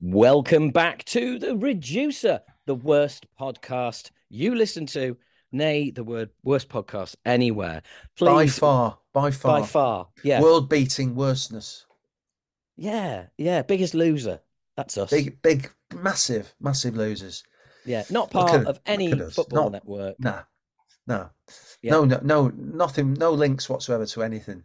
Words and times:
Welcome 0.00 0.70
back 0.70 1.04
to 1.06 1.38
the 1.38 1.56
Reducer, 1.56 2.40
the 2.66 2.74
worst 2.74 3.26
podcast 3.40 4.10
you 4.28 4.54
listen 4.54 4.86
to, 4.86 5.16
nay, 5.52 5.90
the 5.90 6.04
word 6.04 6.30
worst 6.44 6.68
podcast 6.68 7.16
anywhere. 7.24 7.82
Please, 8.16 8.28
by 8.28 8.46
far, 8.46 8.98
by 9.14 9.30
far, 9.30 9.60
by 9.60 9.66
far, 9.66 10.08
yeah, 10.22 10.40
world 10.42 10.68
beating 10.68 11.14
worstness. 11.14 11.86
yeah, 12.76 13.26
yeah, 13.38 13.62
biggest 13.62 13.94
loser. 13.94 14.40
That's 14.76 14.98
us. 14.98 15.10
Big, 15.10 15.40
big, 15.40 15.70
massive, 15.94 16.54
massive 16.60 16.94
losers. 16.96 17.42
yeah, 17.86 18.04
not 18.10 18.30
part 18.30 18.66
of 18.66 18.78
any 18.84 19.08
look 19.08 19.20
at 19.20 19.26
us. 19.28 19.34
football 19.34 19.64
Not- 19.64 19.72
network. 19.72 20.20
Nah, 20.20 20.42
no, 21.06 21.30
Yeah. 21.80 21.92
no, 21.92 22.04
no, 22.04 22.20
no, 22.22 22.48
nothing, 22.54 23.14
no 23.14 23.32
links 23.32 23.68
whatsoever 23.70 24.04
to 24.04 24.22
anything. 24.22 24.64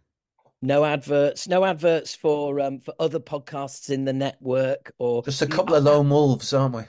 No 0.64 0.84
adverts, 0.84 1.48
no 1.48 1.64
adverts 1.64 2.14
for 2.14 2.60
um 2.60 2.78
for 2.78 2.94
other 3.00 3.18
podcasts 3.18 3.90
in 3.90 4.04
the 4.04 4.12
network 4.12 4.92
or 4.98 5.22
Just 5.24 5.42
a 5.42 5.46
couple 5.46 5.74
of 5.74 5.82
lone 5.82 6.08
wolves, 6.08 6.52
aren't 6.52 6.76
we? 6.76 6.82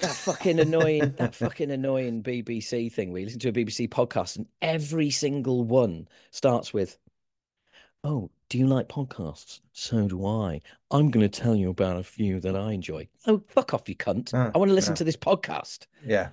that 0.00 0.10
fucking 0.14 0.58
annoying 0.58 1.14
that 1.18 1.34
fucking 1.34 1.70
annoying 1.70 2.22
BBC 2.22 2.92
thing. 2.92 3.12
We 3.12 3.24
listen 3.24 3.38
to 3.40 3.50
a 3.50 3.52
BBC 3.52 3.88
podcast 3.88 4.36
and 4.36 4.46
every 4.62 5.10
single 5.10 5.62
one 5.62 6.08
starts 6.32 6.72
with, 6.74 6.98
"Oh, 8.02 8.30
do 8.48 8.58
you 8.58 8.66
like 8.66 8.88
podcasts? 8.88 9.60
So 9.72 10.08
do 10.08 10.26
I. 10.26 10.60
I'm 10.90 11.10
going 11.10 11.28
to 11.28 11.40
tell 11.40 11.54
you 11.54 11.70
about 11.70 11.98
a 11.98 12.02
few 12.02 12.40
that 12.40 12.56
I 12.56 12.72
enjoy." 12.72 13.08
Oh, 13.26 13.42
fuck 13.48 13.74
off, 13.74 13.88
you 13.88 13.94
cunt! 13.94 14.32
No, 14.32 14.50
I 14.54 14.58
want 14.58 14.70
to 14.70 14.74
listen 14.74 14.92
no. 14.92 14.96
to 14.96 15.04
this 15.04 15.16
podcast. 15.16 15.86
Yeah, 16.04 16.30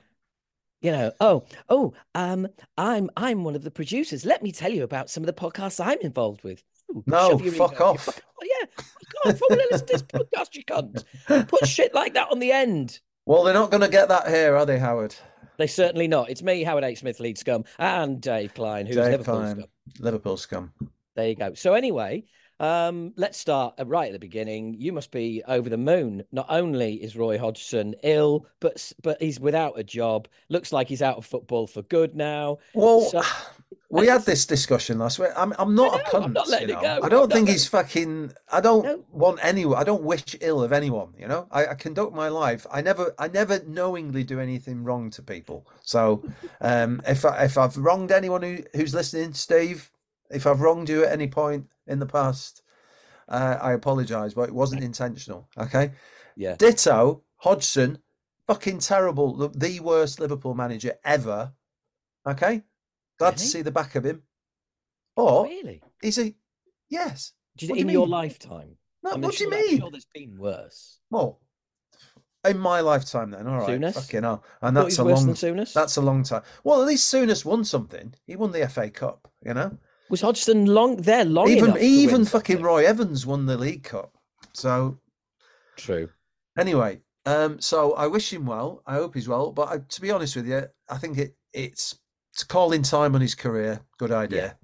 You 0.82 0.92
know, 0.92 1.12
oh, 1.20 1.44
oh, 1.70 1.94
um, 2.14 2.48
I'm 2.78 3.10
I'm 3.18 3.44
one 3.44 3.56
of 3.56 3.64
the 3.64 3.72
producers. 3.72 4.26
Let 4.26 4.44
me 4.44 4.52
tell 4.52 4.72
you 4.72 4.84
about 4.84 5.10
some 5.10 5.24
of 5.24 5.26
the 5.28 5.34
podcasts 5.34 5.84
I'm 5.84 6.00
involved 6.02 6.44
with. 6.44 6.64
Ooh, 6.92 7.04
No, 7.08 7.38
fuck 7.38 7.42
ego 7.48 7.56
your 7.56 7.84
off. 7.84 8.08
Oh, 8.40 8.46
yeah, 8.46 8.66
fuck 8.76 9.26
off! 9.26 9.42
I 9.52 9.56
want 9.56 9.80
to 9.80 9.86
this 9.86 10.04
podcast, 10.04 10.56
you 10.56 10.64
cunt. 10.64 11.48
Put 11.48 11.68
shit 11.68 11.94
like 11.96 12.14
that 12.14 12.32
on 12.32 12.40
the 12.40 12.52
end. 12.52 13.00
well, 13.26 13.44
they're 13.44 13.54
not 13.54 13.72
going 13.72 13.82
to 13.82 13.90
get 13.90 14.08
that 14.10 14.28
here, 14.28 14.56
are 14.56 14.66
they, 14.66 14.78
Howard? 14.78 15.16
They 15.58 15.68
certainly 15.68 16.08
not. 16.08 16.30
It's 16.30 16.44
me, 16.44 16.64
Howard 16.64 16.84
H. 16.84 17.00
Smith, 17.00 17.20
lead 17.20 17.38
scum, 17.40 17.66
and 17.80 18.22
Dave 18.22 18.54
Klein, 18.54 18.86
who's 18.86 18.96
Dave 18.96 19.06
Liverpool 19.12 19.36
Klein. 19.38 19.56
scum. 19.58 19.66
Liverpool 20.00 20.38
scum. 20.38 20.72
There 21.16 21.28
you 21.28 21.36
go. 21.36 21.56
So 21.56 21.74
anyway, 21.74 22.26
um, 22.60 23.14
let's 23.18 23.38
start 23.38 23.76
uh, 23.80 23.86
right 23.86 24.08
at 24.08 24.14
the 24.14 24.20
beginning. 24.20 24.76
You 24.78 24.92
must 24.94 25.12
be 25.12 25.44
over 25.48 25.70
the 25.70 25.78
moon. 25.78 26.24
Not 26.32 26.48
only 26.50 26.96
is 26.96 27.16
Roy 27.16 27.38
Hodgson 27.38 27.96
ill, 28.04 28.46
but 28.60 28.92
but 29.04 29.22
he's 29.22 29.40
without 29.40 29.78
a 29.80 29.84
job. 29.84 30.28
Looks 30.50 30.72
like 30.72 30.88
he's 30.88 31.02
out 31.02 31.18
of 31.18 31.26
football 31.26 31.68
for 31.68 31.82
good 31.84 32.16
now. 32.16 32.58
Well, 32.74 33.02
So- 33.02 33.22
we 33.90 34.08
had 34.08 34.24
this 34.24 34.46
discussion 34.46 35.00
last 35.00 35.18
week. 35.20 35.30
I'm, 35.38 35.54
I'm 35.60 35.74
not 35.76 36.00
a 36.02 36.04
cunt. 36.04 36.24
I'm 36.26 36.34
not 36.34 36.50
letting 36.50 36.70
you 36.70 36.78
it 36.78 36.82
go. 36.82 37.00
I 37.04 37.10
don't 37.10 37.24
I'm 37.24 37.30
think 37.30 37.48
he's 37.50 37.68
fucking. 37.68 38.34
I 38.52 38.60
don't 38.60 38.84
No. 38.84 39.04
want 39.12 39.40
anyone. 39.44 39.78
I 39.78 39.84
don't 39.84 40.04
wish 40.04 40.36
ill 40.42 40.62
of 40.64 40.74
anyone. 40.74 41.14
You 41.18 41.28
know, 41.28 41.48
I, 41.52 41.68
I 41.68 41.74
conduct 41.76 42.14
my 42.14 42.28
life. 42.28 42.66
I 42.72 42.82
never, 42.82 43.14
I 43.20 43.28
never 43.30 43.62
knowingly 43.66 44.24
do 44.24 44.40
anything 44.40 44.84
wrong 44.84 45.10
to 45.12 45.22
people. 45.22 45.68
So, 45.84 46.24
um, 46.62 47.02
if 47.08 47.24
I, 47.24 47.44
if 47.46 47.58
I've 47.58 47.78
wronged 47.78 48.12
anyone 48.12 48.42
who, 48.42 48.58
who's 48.76 48.94
listening, 48.94 49.34
Steve, 49.34 49.90
if 50.32 50.46
I've 50.48 50.62
wronged 50.62 50.90
you 50.90 51.04
at 51.06 51.12
any 51.12 51.28
point 51.28 51.68
in 51.88 52.00
the 52.00 52.06
past, 52.06 52.62
uh, 53.30 53.58
I 53.62 53.74
apologise, 53.74 54.34
but 54.34 54.50
it 54.50 54.56
wasn't 54.56 54.84
intentional. 54.84 55.50
Okay. 55.58 55.92
Yeah. 56.36 56.56
Ditto 56.56 57.24
Hodgson, 57.38 58.00
fucking 58.46 58.80
terrible, 58.80 59.36
the, 59.36 59.50
the 59.50 59.80
worst 59.80 60.20
Liverpool 60.20 60.54
manager 60.54 60.94
ever. 61.04 61.52
Okay, 62.26 62.62
glad 63.18 63.38
to 63.38 63.44
see 63.44 63.62
the 63.62 63.72
back 63.72 63.96
of 63.96 64.06
him. 64.06 64.24
Or 65.16 65.46
Really? 65.46 65.82
is 66.04 66.18
he? 66.18 66.36
Yes. 66.90 67.34
Do 67.58 67.66
you, 67.68 67.76
in 67.76 67.88
you 67.88 67.94
your 67.94 68.08
lifetime? 68.08 68.78
No, 69.04 69.12
I 69.12 69.14
mean, 69.14 69.22
what 69.24 69.36
do 69.36 69.44
you 69.46 69.50
sure- 69.50 69.60
I'm 69.60 69.66
mean? 69.66 69.80
sure 69.80 69.92
there's 69.92 70.08
been 70.14 70.38
worse. 70.38 71.00
Well, 71.10 71.40
in 72.46 72.60
my 72.60 72.82
lifetime, 72.82 73.32
then. 73.32 73.48
All 73.48 73.60
right. 73.60 73.80
Souness? 73.80 73.94
Fucking 73.96 74.24
hell. 74.24 74.44
And 74.62 74.76
that's 74.76 75.00
a 75.00 75.04
worse 75.06 75.44
long. 75.44 75.66
That's 75.74 75.98
a 75.98 76.02
long 76.02 76.24
time. 76.24 76.44
Well, 76.64 76.82
at 76.82 76.88
least 76.88 77.12
Souness 77.12 77.44
won 77.46 77.64
something. 77.64 78.14
He 78.26 78.36
won 78.36 78.52
the 78.52 78.68
FA 78.70 78.90
Cup. 78.90 79.32
You 79.44 79.54
know. 79.54 79.78
Was 80.10 80.22
Hodgson 80.22 80.66
long 80.66 80.98
there 80.98 81.26
long 81.26 81.50
even 81.50 81.66
enough 81.72 81.80
even 81.80 82.26
fucking? 82.26 82.62
Roy 82.62 82.86
Evans 82.86 83.26
won 83.26 83.46
the 83.46 83.58
League 83.58 83.84
Cup. 83.84 84.16
So 84.54 85.00
True. 85.76 86.10
Anyway, 86.58 87.00
um, 87.26 87.60
so 87.60 87.94
I 87.94 88.08
wish 88.08 88.32
him 88.34 88.46
well. 88.46 88.82
I 88.88 88.94
hope 88.96 89.14
he's 89.14 89.28
well. 89.28 89.52
But 89.52 89.70
I, 89.70 89.78
to 89.78 90.02
be 90.02 90.12
honest 90.12 90.36
with 90.36 90.48
you, 90.48 90.64
I 90.90 90.98
think 90.98 91.18
it 91.18 91.36
it's 91.54 91.98
it's 92.34 92.44
calling 92.44 92.82
time 92.84 93.16
on 93.16 93.22
his 93.22 93.36
career. 93.36 93.80
Good 93.98 94.12
idea. 94.12 94.58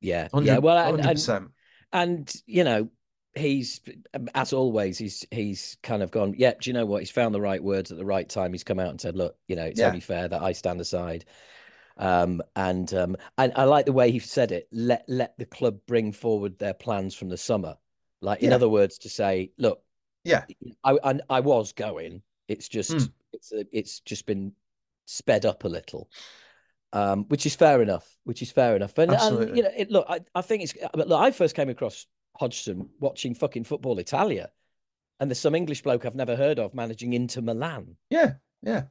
Yeah. 0.00 0.28
100, 0.30 0.46
yeah. 0.52 0.58
Well, 0.58 0.78
and, 0.78 1.00
and 1.04 1.18
100%. 1.18 1.48
and 1.92 2.32
you 2.46 2.64
know 2.64 2.88
he's 3.34 3.80
um, 4.14 4.28
as 4.34 4.52
always 4.52 4.96
he's 4.96 5.24
he's 5.30 5.76
kind 5.82 6.02
of 6.02 6.10
gone 6.10 6.34
yeah 6.38 6.52
do 6.58 6.70
you 6.70 6.74
know 6.74 6.86
what 6.86 7.02
he's 7.02 7.10
found 7.10 7.34
the 7.34 7.40
right 7.40 7.62
words 7.62 7.92
at 7.92 7.98
the 7.98 8.04
right 8.04 8.28
time 8.30 8.50
he's 8.50 8.64
come 8.64 8.80
out 8.80 8.88
and 8.88 8.98
said 8.98 9.14
look 9.14 9.36
you 9.46 9.54
know 9.54 9.64
it's 9.64 9.78
Yeah. 9.78 9.88
only 9.88 10.00
fair 10.00 10.26
that 10.26 10.40
i 10.42 10.52
stand 10.52 10.80
aside 10.80 11.26
um 11.98 12.42
and 12.56 12.92
um 12.94 13.16
and 13.38 13.52
i 13.56 13.64
like 13.64 13.86
the 13.86 13.92
way 13.92 14.10
he 14.10 14.18
said 14.18 14.52
it 14.52 14.68
let 14.70 15.04
let 15.08 15.36
the 15.38 15.46
club 15.46 15.78
bring 15.86 16.12
forward 16.12 16.58
their 16.58 16.74
plans 16.74 17.14
from 17.14 17.28
the 17.28 17.36
summer 17.36 17.76
like 18.20 18.40
in 18.42 18.50
Yeah. 18.50 18.56
other 18.56 18.68
words 18.68 18.98
to 18.98 19.08
say 19.08 19.52
look 19.56 19.82
Yeah. 20.24 20.44
i 20.84 20.98
i, 21.02 21.20
I 21.30 21.40
was 21.40 21.72
going 21.72 22.22
it's 22.48 22.68
just 22.68 22.90
Mm. 22.92 23.12
it's 23.32 23.52
a, 23.52 23.64
it's 23.72 24.00
just 24.00 24.26
been 24.26 24.52
sped 25.06 25.46
up 25.46 25.64
a 25.64 25.68
little 25.68 26.10
um, 26.92 27.24
which 27.28 27.44
is 27.44 27.54
fair 27.54 27.82
enough. 27.82 28.16
Which 28.24 28.40
is 28.40 28.50
fair 28.50 28.74
enough. 28.74 28.96
And, 28.96 29.12
and 29.12 29.54
you 29.56 29.62
know, 29.64 29.70
it, 29.76 29.90
look, 29.90 30.06
I, 30.08 30.20
I 30.34 30.40
think 30.40 30.62
it's. 30.62 30.72
But 30.94 31.08
look, 31.08 31.20
I 31.20 31.30
first 31.30 31.54
came 31.54 31.68
across 31.68 32.06
Hodgson 32.36 32.88
watching 33.00 33.34
fucking 33.34 33.64
football 33.64 33.98
Italia, 33.98 34.50
and 35.20 35.28
there's 35.28 35.40
some 35.40 35.54
English 35.54 35.82
bloke 35.82 36.06
I've 36.06 36.14
never 36.14 36.36
heard 36.36 36.58
of 36.58 36.72
managing 36.74 37.12
Inter 37.12 37.42
Milan. 37.42 37.96
Yeah. 38.08 38.34
Yeah. 38.62 38.84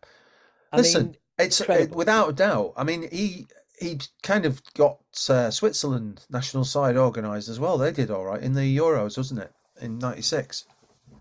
I 0.72 0.78
Listen, 0.78 1.04
mean, 1.06 1.16
It's 1.38 1.62
it, 1.62 1.92
without 1.92 2.30
a 2.30 2.34
doubt. 2.34 2.74
I 2.78 2.84
mean, 2.84 3.10
he 3.12 3.48
he 3.80 4.00
kind 4.24 4.46
of 4.46 4.62
got 4.74 5.00
uh, 5.30 5.52
Switzerland 5.52 6.26
national 6.30 6.64
side 6.64 6.98
organised 6.98 7.50
as 7.50 7.60
well. 7.60 7.78
They 7.78 7.92
did 7.92 8.12
all 8.12 8.26
right 8.26 8.42
in 8.42 8.54
the 8.54 8.78
Euros, 8.78 9.18
wasn't 9.18 9.42
it? 9.42 9.52
In 9.82 10.00
'96. 10.00 10.66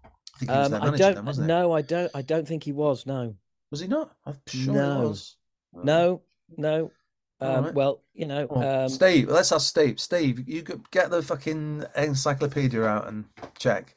I 0.03 0.39
think 0.39 0.51
he 0.51 0.57
was 0.57 0.73
um, 0.73 0.83
I 0.83 0.97
don't. 0.97 1.25
wasn't 1.25 1.49
no, 1.49 1.73
I 1.73 1.83
don't. 1.83 2.11
I 2.15 2.23
don't 2.23 2.47
think 2.47 2.65
he 2.65 2.73
was. 2.73 3.07
No. 3.07 3.35
Was 3.71 3.81
he 3.81 3.89
not? 3.89 4.15
I'm 4.27 4.37
sure 4.47 4.75
No. 4.75 5.01
he 5.01 5.07
was. 5.07 5.37
No, 5.73 6.23
no. 6.57 6.93
Um, 7.41 7.65
right. 7.65 7.75
Well, 7.75 8.03
you 8.15 8.27
know, 8.27 8.49
um, 8.51 8.89
Steve, 8.89 9.29
let's 9.29 9.51
ask 9.53 9.69
Steve. 9.69 9.99
Steve, 9.99 10.49
you 10.49 10.63
could 10.63 10.89
get 10.91 11.11
the 11.11 11.23
fucking 11.23 11.85
encyclopedia 11.97 12.85
out 12.85 13.09
and 13.09 13.25
check. 13.59 13.97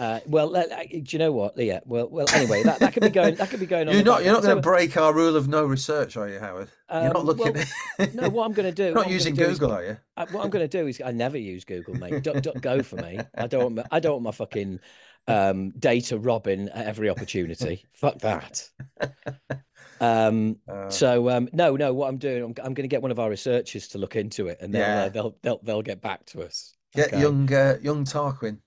Uh, 0.00 0.20
well, 0.26 0.56
uh, 0.56 0.64
do 0.90 1.02
you 1.06 1.18
know 1.18 1.30
what? 1.30 1.56
Yeah. 1.58 1.80
Well, 1.84 2.08
well. 2.08 2.26
Anyway, 2.34 2.62
that, 2.62 2.80
that 2.80 2.92
could 2.94 3.02
be 3.02 3.10
going. 3.10 3.34
That 3.36 3.50
could 3.50 3.60
be 3.60 3.66
going 3.66 3.88
on. 3.90 3.94
You're 3.94 4.02
not. 4.02 4.24
You're 4.24 4.32
not 4.32 4.42
going 4.42 4.56
to 4.56 4.62
break 4.62 4.96
our 4.96 5.12
rule 5.14 5.36
of 5.36 5.46
no 5.46 5.64
research, 5.64 6.16
are 6.16 6.28
you, 6.28 6.40
Howard? 6.40 6.68
You're 6.90 7.02
not 7.04 7.16
Um, 7.16 7.26
looking. 7.26 7.52
well, 7.98 8.08
No, 8.14 8.28
what 8.30 8.46
I'm 8.46 8.52
going 8.52 8.66
to 8.68 8.74
do. 8.74 8.84
You're 8.86 8.94
not 8.94 9.06
I'm 9.06 9.12
using 9.12 9.34
do 9.34 9.44
is- 9.44 9.58
Google, 9.58 9.76
are 9.76 9.84
you? 9.84 9.96
I, 10.16 10.24
what 10.24 10.42
I'm 10.44 10.50
going 10.50 10.68
to 10.68 10.78
do 10.80 10.86
is 10.86 11.00
I 11.04 11.12
never 11.12 11.38
use 11.38 11.64
Google, 11.64 11.94
mate. 11.94 12.22
Duck, 12.22 12.42
duck, 12.42 12.60
go 12.60 12.82
for 12.82 12.96
me. 12.96 13.20
I 13.36 13.46
don't 13.46 13.62
want 13.62 13.74
my, 13.76 13.84
I 13.90 14.00
don't 14.00 14.12
want 14.14 14.24
my 14.24 14.32
fucking 14.32 14.80
um, 15.28 15.70
data 15.78 16.18
robbing 16.18 16.68
at 16.70 16.86
every 16.86 17.10
opportunity. 17.10 17.84
Fuck 17.92 18.18
that. 18.20 18.68
Um, 20.02 20.56
Uh, 20.66 20.88
so 20.88 21.28
um, 21.28 21.48
no, 21.52 21.76
no. 21.76 21.92
What 21.92 22.08
I'm 22.08 22.16
doing, 22.16 22.42
I'm, 22.42 22.54
I'm 22.64 22.72
going 22.72 22.84
to 22.84 22.88
get 22.88 23.02
one 23.02 23.10
of 23.10 23.18
our 23.18 23.28
researchers 23.28 23.86
to 23.88 23.98
look 23.98 24.16
into 24.16 24.48
it, 24.48 24.56
and 24.62 24.72
they'll 24.72 24.80
Yeah. 24.80 25.02
uh, 25.04 25.08
they'll 25.10 25.36
they'll 25.42 25.60
they'll 25.62 25.82
get 25.82 26.00
back 26.00 26.24
to 26.26 26.42
us. 26.42 26.74
get 26.94 27.08
okay. 27.08 27.20
young, 27.20 27.52
uh, 27.52 27.76
young 27.82 28.04
Tarquin. 28.06 28.58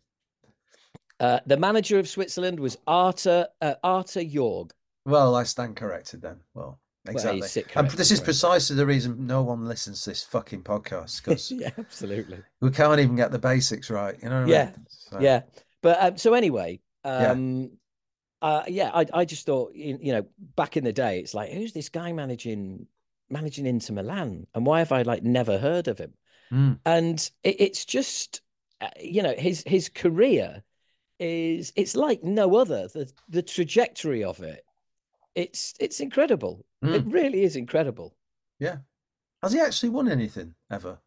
Uh, 1.20 1.40
the 1.46 1.58
manager 1.58 2.00
of 2.00 2.08
Switzerland 2.10 2.60
was 2.60 2.78
Arthur 2.88 3.48
uh, 3.62 3.76
Arthur 3.84 4.24
Jorge. 4.24 4.72
Well, 5.06 5.36
I 5.36 5.44
stand 5.44 5.76
corrected 5.76 6.22
then. 6.22 6.42
Well, 6.54 6.80
Well, 7.12 7.14
exactly. 7.14 7.48
sick 7.50 7.76
and 7.76 7.90
this 7.92 8.12
is 8.12 8.20
precisely 8.22 8.76
the 8.76 8.86
reason 8.86 9.28
no 9.28 9.44
one 9.44 9.66
listens 9.66 10.04
to 10.04 10.10
this 10.12 10.24
fucking 10.24 10.64
podcast 10.64 11.24
because 11.24 11.52
yeah, 11.60 11.72
absolutely. 11.78 12.44
we 12.62 12.72
can't 12.72 13.00
even 13.00 13.16
get 13.16 13.32
the 13.32 13.40
basics 13.40 13.90
right. 13.90 14.16
You 14.22 14.30
know 14.30 14.42
what 14.42 14.46
I 14.46 14.48
Yeah, 14.50 14.66
mean? 14.66 14.86
So, 14.88 15.18
Yeah, 15.18 15.44
but 15.82 16.02
um, 16.02 16.18
so 16.18 16.34
anyway, 16.34 16.82
Yeah. 17.18 17.32
um, 17.32 17.72
uh, 18.42 18.64
yeah, 18.68 18.92
I 18.94 19.06
I 19.14 19.26
just 19.26 19.46
thought 19.46 19.76
you 19.76 19.98
you 20.02 20.14
know 20.14 20.26
back 20.56 20.78
in 20.78 20.84
the 20.84 20.94
day, 20.94 21.20
it's 21.20 21.34
like 21.34 21.52
who's 21.52 21.74
this 21.74 21.90
guy 21.90 22.14
managing 22.14 22.88
managing 23.30 23.66
Inter 23.68 23.94
Milan, 23.96 24.48
and 24.56 24.66
why 24.66 24.80
have 24.80 24.92
I 24.92 25.04
like 25.04 25.24
never 25.24 25.58
heard 25.60 25.88
of 25.88 26.00
him? 26.00 26.14
Mm, 26.52 26.80
And 26.86 27.20
it, 27.44 27.62
it's 27.62 27.86
just 27.86 28.42
uh, 28.82 28.90
you 29.02 29.24
know 29.24 29.36
his 29.36 29.64
his 29.68 29.90
career 29.90 30.64
is 31.24 31.72
it's 31.76 31.96
like 31.96 32.24
no 32.24 32.56
other. 32.56 32.88
The 32.88 33.12
the 33.30 33.42
trajectory 33.42 34.24
of 34.24 34.42
it, 34.42 34.66
it's 35.36 35.74
it's 35.80 36.00
incredible. 36.00 36.66
It 36.82 37.08
mm. 37.08 37.14
really 37.14 37.44
is 37.44 37.56
incredible. 37.56 38.16
Yeah. 38.60 38.78
Has 39.42 39.54
he 39.54 39.60
actually 39.60 39.90
won 39.90 40.10
anything 40.10 40.54
ever? 40.72 41.00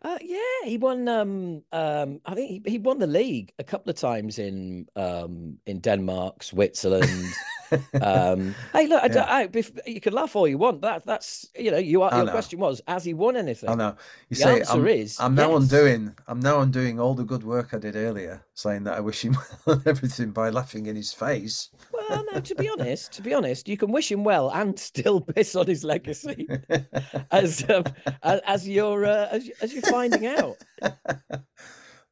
Uh, 0.00 0.18
yeah, 0.22 0.64
he 0.64 0.78
won. 0.78 1.08
Um, 1.08 1.62
um, 1.72 2.20
I 2.24 2.34
think 2.34 2.66
he, 2.66 2.72
he 2.72 2.78
won 2.78 2.98
the 2.98 3.06
league 3.06 3.52
a 3.58 3.64
couple 3.64 3.90
of 3.90 3.96
times 3.96 4.38
in 4.38 4.86
um 4.96 5.58
in 5.66 5.80
Denmark, 5.80 6.42
Switzerland. 6.42 7.32
Um, 8.00 8.54
hey, 8.72 8.86
look, 8.86 9.02
I 9.02 9.08
Yeah. 9.08 9.14
don't, 9.14 9.28
I, 9.28 9.90
you 9.90 10.00
can 10.00 10.12
laugh 10.12 10.36
all 10.36 10.46
you 10.46 10.58
want. 10.58 10.82
That 10.82 11.04
that's 11.04 11.46
you 11.58 11.70
know, 11.70 11.78
you 11.78 12.02
are, 12.02 12.14
your 12.14 12.26
know. 12.26 12.30
question 12.30 12.58
was, 12.60 12.80
has 12.86 13.04
he 13.04 13.14
won 13.14 13.36
anything? 13.36 13.70
I 13.70 13.74
know. 13.74 13.96
You 14.28 14.36
The 14.36 14.42
say 14.42 14.60
answer 14.60 14.86
I'm, 14.86 14.86
is 14.86 15.18
I'm 15.18 15.34
now 15.34 15.50
yes. 15.50 15.62
undoing 15.62 16.14
I'm 16.28 16.40
now 16.40 16.60
undoing 16.60 17.00
all 17.00 17.14
the 17.14 17.24
good 17.24 17.42
work 17.44 17.74
I 17.74 17.78
did 17.78 17.96
earlier, 17.96 18.44
saying 18.54 18.84
that 18.84 18.94
I 18.96 19.00
wish 19.00 19.24
him 19.24 19.36
everything 19.86 20.30
by 20.30 20.50
laughing 20.50 20.86
in 20.86 20.96
his 20.96 21.12
face. 21.12 21.70
Well, 21.90 22.24
no, 22.32 22.40
to 22.40 22.54
be 22.54 22.68
honest, 22.68 23.12
to 23.14 23.22
be 23.22 23.32
honest, 23.34 23.68
you 23.68 23.76
can 23.76 23.90
wish 23.92 24.10
him 24.12 24.22
well 24.24 24.50
and 24.50 24.78
still 24.90 25.20
piss 25.20 25.56
on 25.56 25.66
his 25.66 25.84
legacy 25.84 26.50
as 27.30 27.68
um, 27.68 27.84
as, 28.22 28.40
as 28.46 28.68
you're 28.68 29.04
uh, 29.04 29.28
as, 29.30 29.50
as 29.60 29.72
you're 29.72 29.82
finding 29.82 30.26
out. 30.26 30.58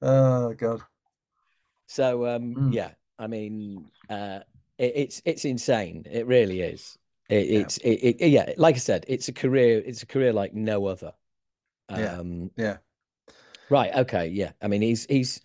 oh 0.02 0.54
God. 0.54 0.82
So 1.86 2.26
um, 2.26 2.56
Mm. 2.56 2.72
yeah, 2.72 2.90
I 3.18 3.26
mean, 3.26 3.86
uh, 4.08 4.40
it, 4.78 4.92
it's 4.96 5.22
it's 5.24 5.44
insane. 5.44 6.04
It 6.10 6.26
really 6.26 6.60
is. 6.60 6.98
It, 7.28 7.46
Yeah. 7.46 7.60
it's 7.60 7.78
it, 7.78 8.16
it, 8.20 8.28
yeah, 8.28 8.52
like 8.56 8.76
I 8.76 8.78
said, 8.78 9.04
it's 9.08 9.28
a 9.28 9.32
career. 9.32 9.82
It's 9.84 10.02
a 10.02 10.06
career 10.06 10.32
like 10.32 10.54
no 10.54 10.86
other. 10.86 11.12
Yeah. 11.90 12.18
Um, 12.18 12.50
Yeah. 12.56 12.78
right. 13.70 13.94
Okay. 13.94 14.28
Yeah. 14.28 14.52
I 14.60 14.68
mean, 14.68 14.82
he's 14.82 15.06
he's 15.06 15.40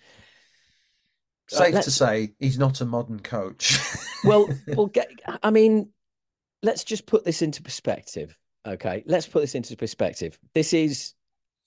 Safe 1.47 1.81
to 1.81 1.91
say 1.91 2.31
he's 2.39 2.57
not 2.57 2.79
a 2.79 2.85
modern 2.85 3.19
coach. 3.19 3.77
well. 4.23 4.47
Well, 4.67 4.85
get. 4.85 5.11
I 5.43 5.51
mean, 5.51 5.89
let's 6.63 6.85
just 6.85 7.05
put 7.05 7.25
this 7.25 7.41
into 7.41 7.61
perspective. 7.61 8.37
Okay, 8.65 9.03
let's 9.05 9.27
put 9.27 9.41
this 9.41 9.55
into 9.55 9.75
perspective. 9.75 10.39
This 10.53 10.73
is, 10.73 11.13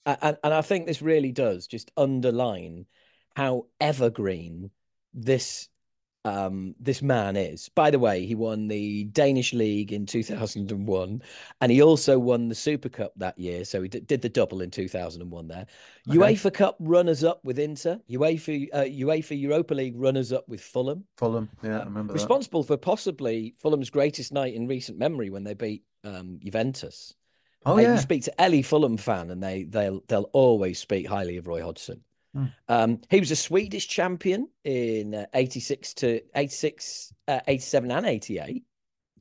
and 0.05 0.37
and 0.43 0.53
I 0.53 0.61
think 0.61 0.87
this 0.87 1.01
really 1.03 1.31
does 1.31 1.67
just 1.67 1.91
underline 1.97 2.87
how 3.35 3.67
evergreen 3.79 4.71
this 5.13 5.69
um 6.25 6.75
this 6.79 7.01
man 7.01 7.35
is. 7.37 7.69
By 7.69 7.91
the 7.91 7.99
way, 7.99 8.25
he 8.25 8.35
won 8.35 8.67
the 8.67 9.05
Danish 9.05 9.53
league 9.53 9.93
in 9.93 10.05
2001 10.05 11.21
and 11.61 11.71
he 11.71 11.81
also 11.81 12.19
won 12.19 12.49
the 12.49 12.55
Super 12.55 12.89
Cup 12.89 13.13
that 13.17 13.37
year, 13.39 13.63
so 13.63 13.81
he 13.83 13.87
d- 13.87 13.99
did 14.01 14.21
the 14.21 14.29
double 14.29 14.61
in 14.61 14.71
2001 14.71 15.47
there. 15.47 15.67
Okay. 16.09 16.17
UEFA 16.17 16.53
Cup 16.53 16.75
runners 16.79 17.23
up 17.23 17.45
with 17.45 17.59
Inter, 17.59 17.99
UEFA 18.09 18.67
uh, 18.73 18.83
UEFA 18.83 19.39
Europa 19.39 19.73
League 19.75 19.95
runners 19.95 20.33
up 20.33 20.49
with 20.49 20.61
Fulham. 20.61 21.05
Fulham, 21.17 21.49
yeah, 21.63 21.79
I 21.79 21.83
remember 21.85 22.13
that. 22.13 22.19
Responsible 22.19 22.63
for 22.63 22.75
possibly 22.77 23.55
Fulham's 23.59 23.89
greatest 23.89 24.33
night 24.33 24.55
in 24.55 24.67
recent 24.67 24.97
memory 24.97 25.29
when 25.29 25.43
they 25.43 25.53
beat 25.53 25.83
um, 26.03 26.39
Juventus. 26.43 27.13
Oh 27.67 27.77
Uh, 27.77 27.81
yeah. 27.81 27.93
You 27.93 27.99
speak 28.01 28.23
to 28.23 28.41
any 28.41 28.61
Fulham 28.61 28.97
fan, 28.97 29.31
and 29.31 29.41
they 29.41 29.63
they'll 29.63 30.01
they'll 30.07 30.29
always 30.33 30.79
speak 30.79 31.07
highly 31.07 31.37
of 31.37 31.47
Roy 31.47 31.61
Hodgson. 31.61 32.01
Hmm. 32.35 32.45
Um, 32.67 33.01
he 33.09 33.19
was 33.21 33.31
a 33.31 33.35
Swedish 33.35 33.87
champion 33.87 34.49
in 34.65 35.15
uh, 35.15 35.25
86 35.33 35.93
to 35.95 36.19
86, 36.35 37.13
uh, 37.29 37.39
87 37.47 37.91
and 37.91 38.05
88. 38.05 38.63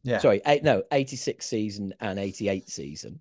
Yeah. 0.03 0.19
Sorry, 0.19 0.43
eight, 0.47 0.65
no, 0.65 0.83
86 0.93 1.47
season 1.47 1.95
and 2.01 2.19
88 2.19 2.69
season. 2.69 3.21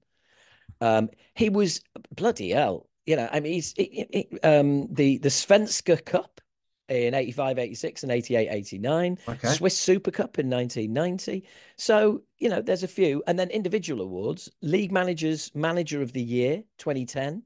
Um, 0.81 1.09
he 1.35 1.49
was 1.49 1.81
bloody 2.15 2.49
hell. 2.49 2.89
You 3.05 3.17
know, 3.17 3.29
I 3.31 3.39
mean, 3.39 3.53
he's 3.53 3.73
he- 3.77 4.05
he- 4.11 4.39
um, 4.41 4.87
the 4.91 5.17
the 5.19 5.29
Svenska 5.29 6.03
Cup 6.03 6.41
in 6.89 7.13
85, 7.13 7.59
86 7.59 8.03
and 8.03 8.11
88, 8.11 8.49
89. 8.49 9.17
Okay. 9.29 9.47
Swiss 9.49 9.77
Super 9.77 10.11
Cup 10.11 10.39
in 10.39 10.49
1990. 10.49 11.45
So, 11.77 12.23
you 12.39 12.49
know, 12.49 12.61
there's 12.61 12.83
a 12.83 12.87
few. 12.87 13.23
And 13.27 13.37
then 13.39 13.49
individual 13.49 14.01
awards 14.01 14.49
League 14.61 14.91
Managers 14.91 15.51
Manager 15.55 16.01
of 16.01 16.11
the 16.13 16.21
Year 16.21 16.63
2010, 16.79 17.43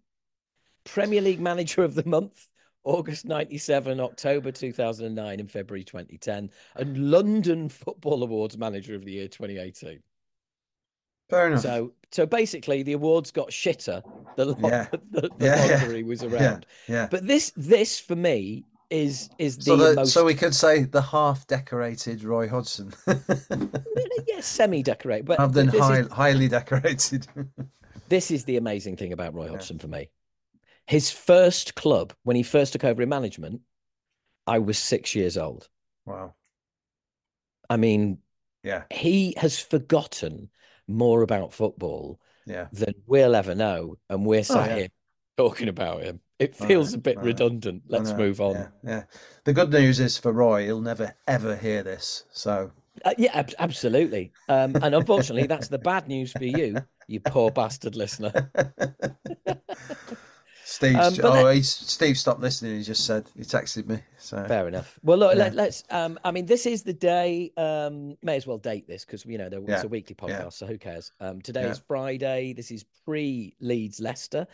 Premier 0.88 1.22
League 1.22 1.40
Manager 1.40 1.84
of 1.84 1.96
the 1.96 2.06
Month, 2.06 2.48
August 2.84 3.26
97, 3.26 4.00
October 4.00 4.52
2009, 4.52 5.40
and 5.40 5.52
February 5.52 5.84
2010, 5.84 6.50
and 6.76 7.12
London 7.12 7.70
Football 7.70 8.24
Awards 8.24 8.58
Manager 8.58 8.96
of 8.96 9.04
the 9.06 9.12
Year 9.12 9.28
2018. 9.28 10.00
Fair 11.30 11.48
enough. 11.48 11.62
So, 11.62 11.92
so 12.12 12.26
basically, 12.26 12.84
the 12.84 12.94
awards 12.94 13.32
got 13.32 13.50
shitter 13.50 14.02
the, 14.38 14.46
lo- 14.46 14.70
Yeah. 14.70 14.88
the, 15.12 15.22
the 15.22 15.32
Yeah, 15.46 15.66
yeah. 15.66 15.78
longer 15.82 15.96
he 15.98 16.04
was 16.04 16.24
around. 16.24 16.66
yeah. 16.88 17.08
But 17.12 17.28
this, 17.28 17.52
this 17.58 18.00
for 18.00 18.16
me 18.16 18.64
is 18.90 19.30
is 19.38 19.58
the 19.58 19.64
So, 19.64 19.76
the, 19.76 19.94
most 19.96 20.14
so 20.14 20.24
we 20.24 20.34
could 20.34 20.56
say 20.56 20.84
the 20.84 21.02
half-decorated 21.02 22.24
Roy 22.24 22.48
Hodgson, 22.48 22.94
yeah, 23.06 24.40
semi-decorated. 24.40 25.26
But 25.26 25.40
rather 25.40 25.54
than 25.54 25.66
this 25.70 25.90
is- 25.90 26.08
highly 26.12 26.48
decorated. 26.48 27.28
This 28.10 28.32
is 28.32 28.46
the 28.46 28.56
amazing 28.56 28.96
thing 28.96 29.12
about 29.12 29.34
Roy 29.34 29.44
Yeah. 29.48 29.52
Hodgson 29.52 29.80
for 29.80 29.90
me. 29.90 30.08
His 30.88 31.12
first 31.12 31.76
club, 31.76 32.14
when 32.24 32.36
he 32.36 32.44
first 32.44 32.74
took 32.74 32.84
over 32.84 33.02
in 33.02 33.10
management, 33.10 33.62
I 34.48 34.60
was 34.60 34.78
six 34.78 35.14
years 35.16 35.38
old. 35.38 35.70
wow. 36.06 36.34
I 37.70 37.76
mean, 37.78 38.20
Yeah. 38.64 38.84
he 38.90 39.34
has 39.38 39.60
forgotten 39.60 40.50
more 40.88 41.22
about 41.22 41.54
football 41.54 42.22
Yeah. 42.46 42.68
than 42.72 42.94
we'll 43.06 43.36
ever 43.36 43.54
know. 43.54 43.98
And 44.10 44.26
we're 44.26 44.44
sat 44.44 44.70
Oh, 44.72 44.74
yeah. 44.74 44.76
here 44.80 44.88
talking 45.36 45.68
about 45.68 46.04
him. 46.04 46.22
It 46.40 46.56
feels 46.56 46.94
know, 46.94 47.00
a 47.00 47.02
bit 47.02 47.18
I 47.18 47.22
redundant. 47.22 47.84
Let's 47.88 48.14
move 48.14 48.40
on. 48.40 48.56
Yeah, 48.56 48.68
yeah. 48.84 49.04
The 49.44 49.54
good 49.54 49.72
news 49.72 50.00
is 50.00 50.18
for 50.18 50.32
Roy, 50.32 50.66
he'll 50.66 50.82
never 50.82 51.14
ever 51.28 51.56
hear 51.56 51.84
this. 51.84 52.24
So 52.32 52.72
Uh, 53.04 53.14
yeah, 53.18 53.32
ab- 53.34 53.54
absolutely. 53.60 54.32
Um, 54.48 54.76
and 54.82 54.96
unfortunately, 54.96 55.48
that's 55.48 55.68
the 55.68 55.78
bad 55.78 56.08
news 56.08 56.32
for 56.32 56.46
you, 56.46 56.86
you 57.08 57.20
poor 57.20 57.52
bastard 57.52 57.96
listener. 57.96 58.32
Steve, 60.70 60.98
Um, 60.98 61.14
oh, 61.24 61.60
Steve 61.62 62.18
stopped 62.18 62.42
listening. 62.42 62.76
He 62.76 62.84
just 62.84 63.06
said 63.06 63.24
he 63.38 63.44
texted 63.44 63.88
me. 63.88 64.00
So 64.18 64.44
Fair 64.50 64.68
enough. 64.68 65.00
Well, 65.02 65.18
look, 65.18 65.32
Yeah. 65.34 65.44
let, 65.46 65.56
let's. 65.56 65.84
Um, 65.90 66.20
I 66.26 66.32
mean, 66.32 66.46
this 66.46 66.66
is 66.66 66.84
the 66.84 66.92
day. 66.94 67.54
Um, 67.56 68.18
may 68.22 68.36
as 68.36 68.46
well 68.46 68.58
date 68.58 68.86
this 68.86 69.06
because 69.06 69.26
you 69.26 69.38
know 69.38 69.48
there 69.48 69.62
was 69.62 69.70
Yeah, 69.70 69.84
a 69.84 69.88
weekly 69.88 70.14
podcast, 70.14 70.30
yeah. 70.30 70.50
so 70.50 70.66
who 70.66 70.78
cares? 70.78 71.14
Um, 71.22 71.42
today 71.42 71.64
is 71.70 71.80
Friday. 71.88 72.52
This 72.52 72.70
is 72.70 72.84
pre 73.06 73.56
Leeds 73.62 74.02
Leicester. 74.02 74.46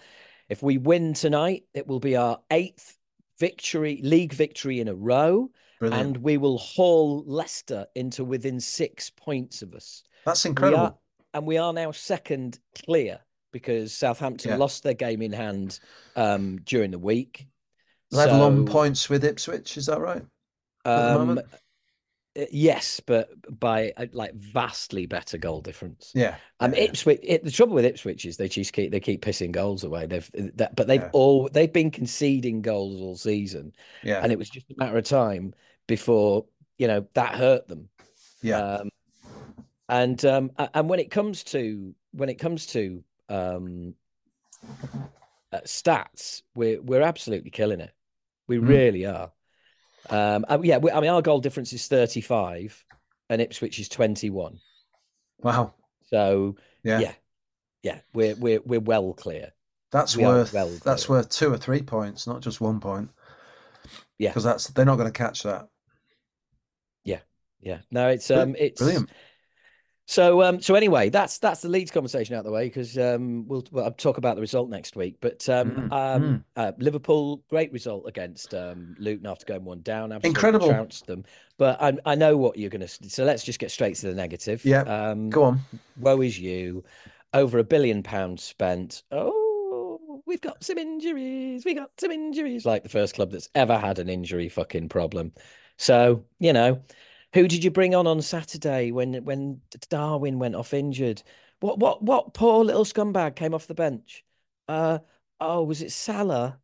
If 0.50 0.62
we 0.62 0.78
win 0.78 1.16
tonight, 1.16 1.64
it 1.74 1.88
will 1.88 2.00
be 2.00 2.16
our 2.16 2.40
eighth 2.52 2.96
victory, 3.40 4.00
league 4.04 4.34
victory 4.34 4.82
in 4.82 4.90
a 4.90 4.94
row, 4.94 5.50
brilliant. 5.80 6.06
and 6.16 6.18
we 6.18 6.38
will 6.38 6.60
haul 6.60 7.24
Leicester 7.26 7.88
into 7.96 8.24
within 8.24 8.60
six 8.60 9.10
points 9.10 9.64
of 9.64 9.74
us. 9.74 10.04
That's 10.26 10.44
We 10.46 10.50
incredible. 10.50 10.84
are, 10.84 10.96
and 11.34 11.48
we 11.48 11.58
are 11.58 11.74
now 11.74 11.92
second 11.92 12.60
clear 12.86 13.20
because 13.54 13.94
Southampton 13.94 14.52
Yeah. 14.52 14.58
lost 14.58 14.84
their 14.84 14.94
game 14.94 15.22
in 15.22 15.32
hand 15.32 15.80
um, 16.18 16.58
during 16.66 16.92
the 16.92 17.00
week. 17.00 17.48
Level 18.12 18.42
on 18.42 18.66
points 18.66 19.10
with 19.10 19.24
Ipswich. 19.24 19.78
Is 19.78 19.86
that 19.86 20.02
right? 20.02 20.24
Um, 20.86 21.40
uh, 22.36 22.46
yes, 22.52 23.00
but 23.00 23.30
by 23.60 23.94
uh, 23.96 24.08
like 24.12 24.34
vastly 24.34 25.06
better 25.06 25.38
goal 25.38 25.62
difference. 25.62 26.12
Yeah. 26.14 26.36
Um, 26.60 26.74
yeah, 26.74 26.80
yeah. 26.80 26.86
Ipswich. 26.86 27.20
It, 27.24 27.44
the 27.44 27.52
trouble 27.52 27.74
with 27.76 27.86
Ipswich 27.86 28.26
is 28.26 28.38
they 28.38 28.50
just 28.50 28.74
keep 28.74 28.92
they 28.92 29.00
keep 29.00 29.24
pissing 29.24 29.52
goals 29.52 29.84
away. 29.84 30.08
They've 30.08 30.30
that, 30.56 30.76
but 30.76 30.88
they've 30.88 31.02
Yeah. 31.02 31.10
all 31.14 31.50
they've 31.50 31.72
been 31.72 31.92
conceding 31.92 32.62
goals 32.62 33.02
all 33.02 33.16
season, 33.16 33.74
yeah. 34.04 34.20
and 34.22 34.32
it 34.32 34.38
was 34.38 34.50
just 34.50 34.70
a 34.72 34.76
matter 34.78 34.98
of 34.98 35.06
time 35.06 35.54
before 35.88 36.46
you 36.78 36.88
know 36.88 37.08
that 37.14 37.36
hurt 37.36 37.68
them. 37.68 37.90
Yeah. 38.42 38.60
Um, 38.60 38.90
and 39.90 40.24
um, 40.26 40.52
and 40.74 40.90
when 40.90 41.00
it 41.00 41.12
comes 41.12 41.44
to 41.46 41.96
when 42.12 42.30
it 42.30 42.36
comes 42.36 42.68
to 42.68 43.04
um, 43.30 43.96
uh, 45.52 45.60
stats, 45.66 46.42
we're 46.56 46.82
we're 46.82 47.02
absolutely 47.02 47.52
killing 47.52 47.80
it. 47.80 47.92
We 48.48 48.58
Mm. 48.58 48.68
really 48.68 49.06
are. 49.06 49.32
Um, 50.10 50.46
uh, 50.50 50.60
yeah, 50.62 50.78
we, 50.78 50.92
I 50.92 51.00
mean 51.00 51.10
our 51.10 51.22
goal 51.22 51.40
difference 51.40 51.74
is 51.74 51.88
thirty 51.88 52.22
five, 52.22 52.84
and 53.30 53.42
Ipswich 53.42 53.80
is 53.80 53.90
twenty 53.90 54.30
one. 54.30 54.60
Wow. 55.40 55.74
So 56.08 56.56
Yeah. 56.84 57.00
yeah, 57.00 57.14
yeah, 57.82 58.00
we're 58.14 58.36
we're 58.36 58.62
we're 58.66 58.80
well 58.80 59.14
clear. 59.14 59.54
That's 59.92 60.18
We 60.18 60.26
worth 60.26 60.54
well 60.54 60.70
that's 60.84 61.08
worth 61.08 61.30
two 61.30 61.54
or 61.54 61.58
three 61.58 61.82
points, 61.82 62.28
not 62.28 62.42
just 62.42 62.60
one 62.62 62.80
point. 62.80 63.10
Yeah. 64.18 64.30
Because 64.30 64.44
that's 64.44 64.68
they're 64.68 64.86
not 64.86 64.98
going 64.98 65.12
to 65.12 65.18
catch 65.18 65.44
that. 65.44 65.68
Yeah, 67.04 67.20
yeah. 67.62 67.80
no, 67.92 68.10
it's 68.10 68.30
um, 68.32 68.56
it's 68.58 68.82
Brilliant. 68.82 69.10
So 70.14 70.44
um, 70.44 70.62
so 70.62 70.76
anyway, 70.76 71.10
that's 71.10 71.40
that's 71.40 71.62
the 71.62 71.70
Leeds 71.70 71.90
conversation 71.90 72.36
out 72.36 72.40
of 72.40 72.46
the 72.46 72.52
way 72.52 72.66
because 72.68 73.00
um, 73.00 73.48
we'll, 73.48 73.64
well, 73.72 73.86
I'll 73.86 73.92
talk 73.92 74.20
about 74.20 74.36
the 74.36 74.42
result 74.42 74.70
next 74.70 74.96
week. 74.96 75.16
But 75.22 75.50
um, 75.50 75.72
Mm, 75.72 75.92
um, 75.92 76.46
uh, 76.56 76.72
Liverpool, 76.78 77.44
great 77.50 77.74
result 77.74 78.08
against 78.08 78.54
um, 78.54 78.96
Luton 79.00 79.26
after 79.26 79.44
going 79.46 79.66
one 79.66 79.82
down. 79.82 80.12
Absolutely 80.12 80.30
Incredible. 80.30 80.68
trounced 80.68 81.08
them. 81.08 81.24
But 81.58 81.82
I 81.82 81.98
I 82.06 82.14
know 82.14 82.38
what 82.38 82.58
you're 82.58 82.70
going 82.70 82.86
to. 82.86 83.10
So 83.10 83.24
let's 83.24 83.44
just 83.44 83.58
get 83.58 83.72
straight 83.72 83.96
to 83.96 84.08
the 84.08 84.14
negative. 84.14 84.64
Yeah, 84.64 84.82
Um, 84.82 85.32
Go 85.32 85.46
on. 85.46 85.62
woe 85.98 86.22
is 86.22 86.38
you. 86.40 86.84
Over 87.34 87.58
a 87.58 87.64
billion 87.64 88.04
pounds 88.04 88.44
spent. 88.44 89.02
Oh, 89.10 90.22
we've 90.28 90.42
got 90.42 90.64
some 90.64 90.78
injuries. 90.78 91.66
We 91.66 91.74
got 91.74 91.90
some 91.98 92.12
injuries. 92.12 92.68
Like 92.68 92.84
the 92.84 92.90
first 92.90 93.16
club 93.16 93.32
that's 93.32 93.50
ever 93.56 93.80
had 93.80 93.98
an 93.98 94.10
injury 94.10 94.48
fucking 94.48 94.90
problem. 94.90 95.32
So 95.80 96.24
you 96.38 96.54
know, 96.54 96.84
who 97.34 97.48
did 97.48 97.64
you 97.64 97.72
bring 97.72 97.96
on 97.96 98.08
on 98.08 98.22
Saturday 98.22 98.92
when 98.92 99.24
when 99.26 99.62
Darwin 99.90 100.40
went 100.40 100.56
off 100.56 100.74
injured? 100.74 101.24
What 101.60 101.80
what 101.80 102.02
what 102.04 102.34
poor 102.34 102.64
little 102.64 102.86
scumbag 102.86 103.36
came 103.36 103.54
off 103.54 103.68
the 103.68 103.74
bench? 103.76 104.24
Uh 104.68 105.00
oh, 105.40 105.64
was 105.64 105.82
it 105.82 105.92
Salah? 105.92 106.60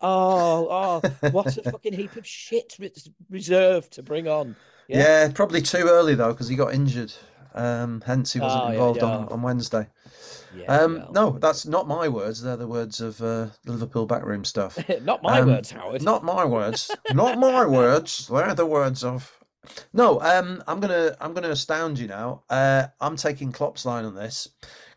Oh, 0.00 0.68
oh, 0.70 1.28
what 1.30 1.56
a 1.58 1.62
fucking 1.70 1.92
heap 1.92 2.16
of 2.16 2.26
shit 2.26 2.76
res- 2.78 3.10
reserved 3.28 3.92
to 3.94 4.02
bring 4.02 4.28
on. 4.28 4.56
Yeah. 4.88 4.98
Yeah, 4.98 5.32
probably 5.32 5.62
too 5.62 5.86
early 5.88 6.14
though 6.14 6.32
because 6.32 6.48
he 6.48 6.56
got 6.56 6.74
injured. 6.74 7.12
Um, 7.54 8.00
hence 8.06 8.32
he 8.32 8.40
wasn't 8.40 8.64
Oh, 8.64 8.68
involved 8.68 9.02
yeah. 9.02 9.08
on, 9.08 9.28
on 9.28 9.42
Wednesday. 9.42 9.88
Yeah, 10.50 10.66
Um, 10.72 10.94
well. 10.96 11.12
no, 11.12 11.38
that's 11.38 11.66
not 11.66 11.86
my 11.88 12.08
words. 12.08 12.42
They're 12.42 12.56
the 12.56 12.66
words 12.66 13.00
of 13.00 13.20
uh, 13.22 13.48
Liverpool 13.66 14.06
backroom 14.06 14.44
stuff. 14.44 14.78
Not 15.02 15.22
my 15.22 15.40
Um, 15.40 15.48
words, 15.48 15.70
Howard. 15.70 16.02
Not 16.02 16.24
my 16.24 16.44
words. 16.44 16.90
Not 17.12 17.38
my 17.38 17.66
words. 17.66 18.28
They're 18.28 18.54
the 18.54 18.66
words 18.66 19.04
of. 19.04 19.39
No, 19.92 20.20
um, 20.20 20.62
I'm 20.66 20.80
gonna 20.80 21.16
I'm 21.20 21.34
gonna 21.34 21.50
astound 21.50 21.98
you 21.98 22.06
now. 22.08 22.44
Uh, 22.48 22.86
I'm 23.00 23.16
taking 23.16 23.52
Klopp's 23.52 23.84
line 23.84 24.04
on 24.04 24.14
this. 24.14 24.48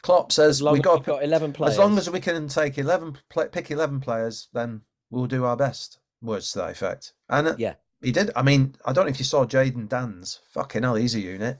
Klopp 0.01 0.31
says 0.31 0.57
as 0.57 0.61
long 0.61 0.73
we 0.73 0.79
as 0.79 0.83
got 0.83 1.03
got 1.03 1.23
11 1.23 1.53
players. 1.53 1.73
as 1.73 1.79
long 1.79 1.97
as 1.97 2.09
we 2.09 2.19
can 2.19 2.47
take 2.47 2.77
eleven 2.77 3.17
pick 3.51 3.71
eleven 3.71 3.99
players, 3.99 4.47
then 4.53 4.81
we'll 5.09 5.25
do 5.27 5.45
our 5.45 5.57
best. 5.57 5.99
Words 6.21 6.51
to 6.53 6.59
that 6.59 6.71
effect. 6.71 7.13
And 7.29 7.47
uh, 7.49 7.55
Yeah. 7.57 7.73
he 8.01 8.13
did. 8.13 8.31
I 8.35 8.41
mean, 8.43 8.75
I 8.85 8.93
don't 8.93 9.05
know 9.05 9.09
if 9.11 9.19
you 9.19 9.25
saw 9.25 9.43
Jayden 9.45 9.89
Danns. 9.89 10.39
Fucking 10.53 10.83
hell, 10.83 10.95
he's 10.95 11.15
a 11.15 11.19
unit. 11.19 11.59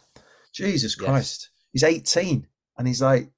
Jesus 0.54 0.96
Yes. 0.98 1.06
Christ, 1.06 1.50
he's 1.74 1.84
18, 1.84 2.48
and 2.78 2.88
he's 2.88 3.02
like, 3.02 3.30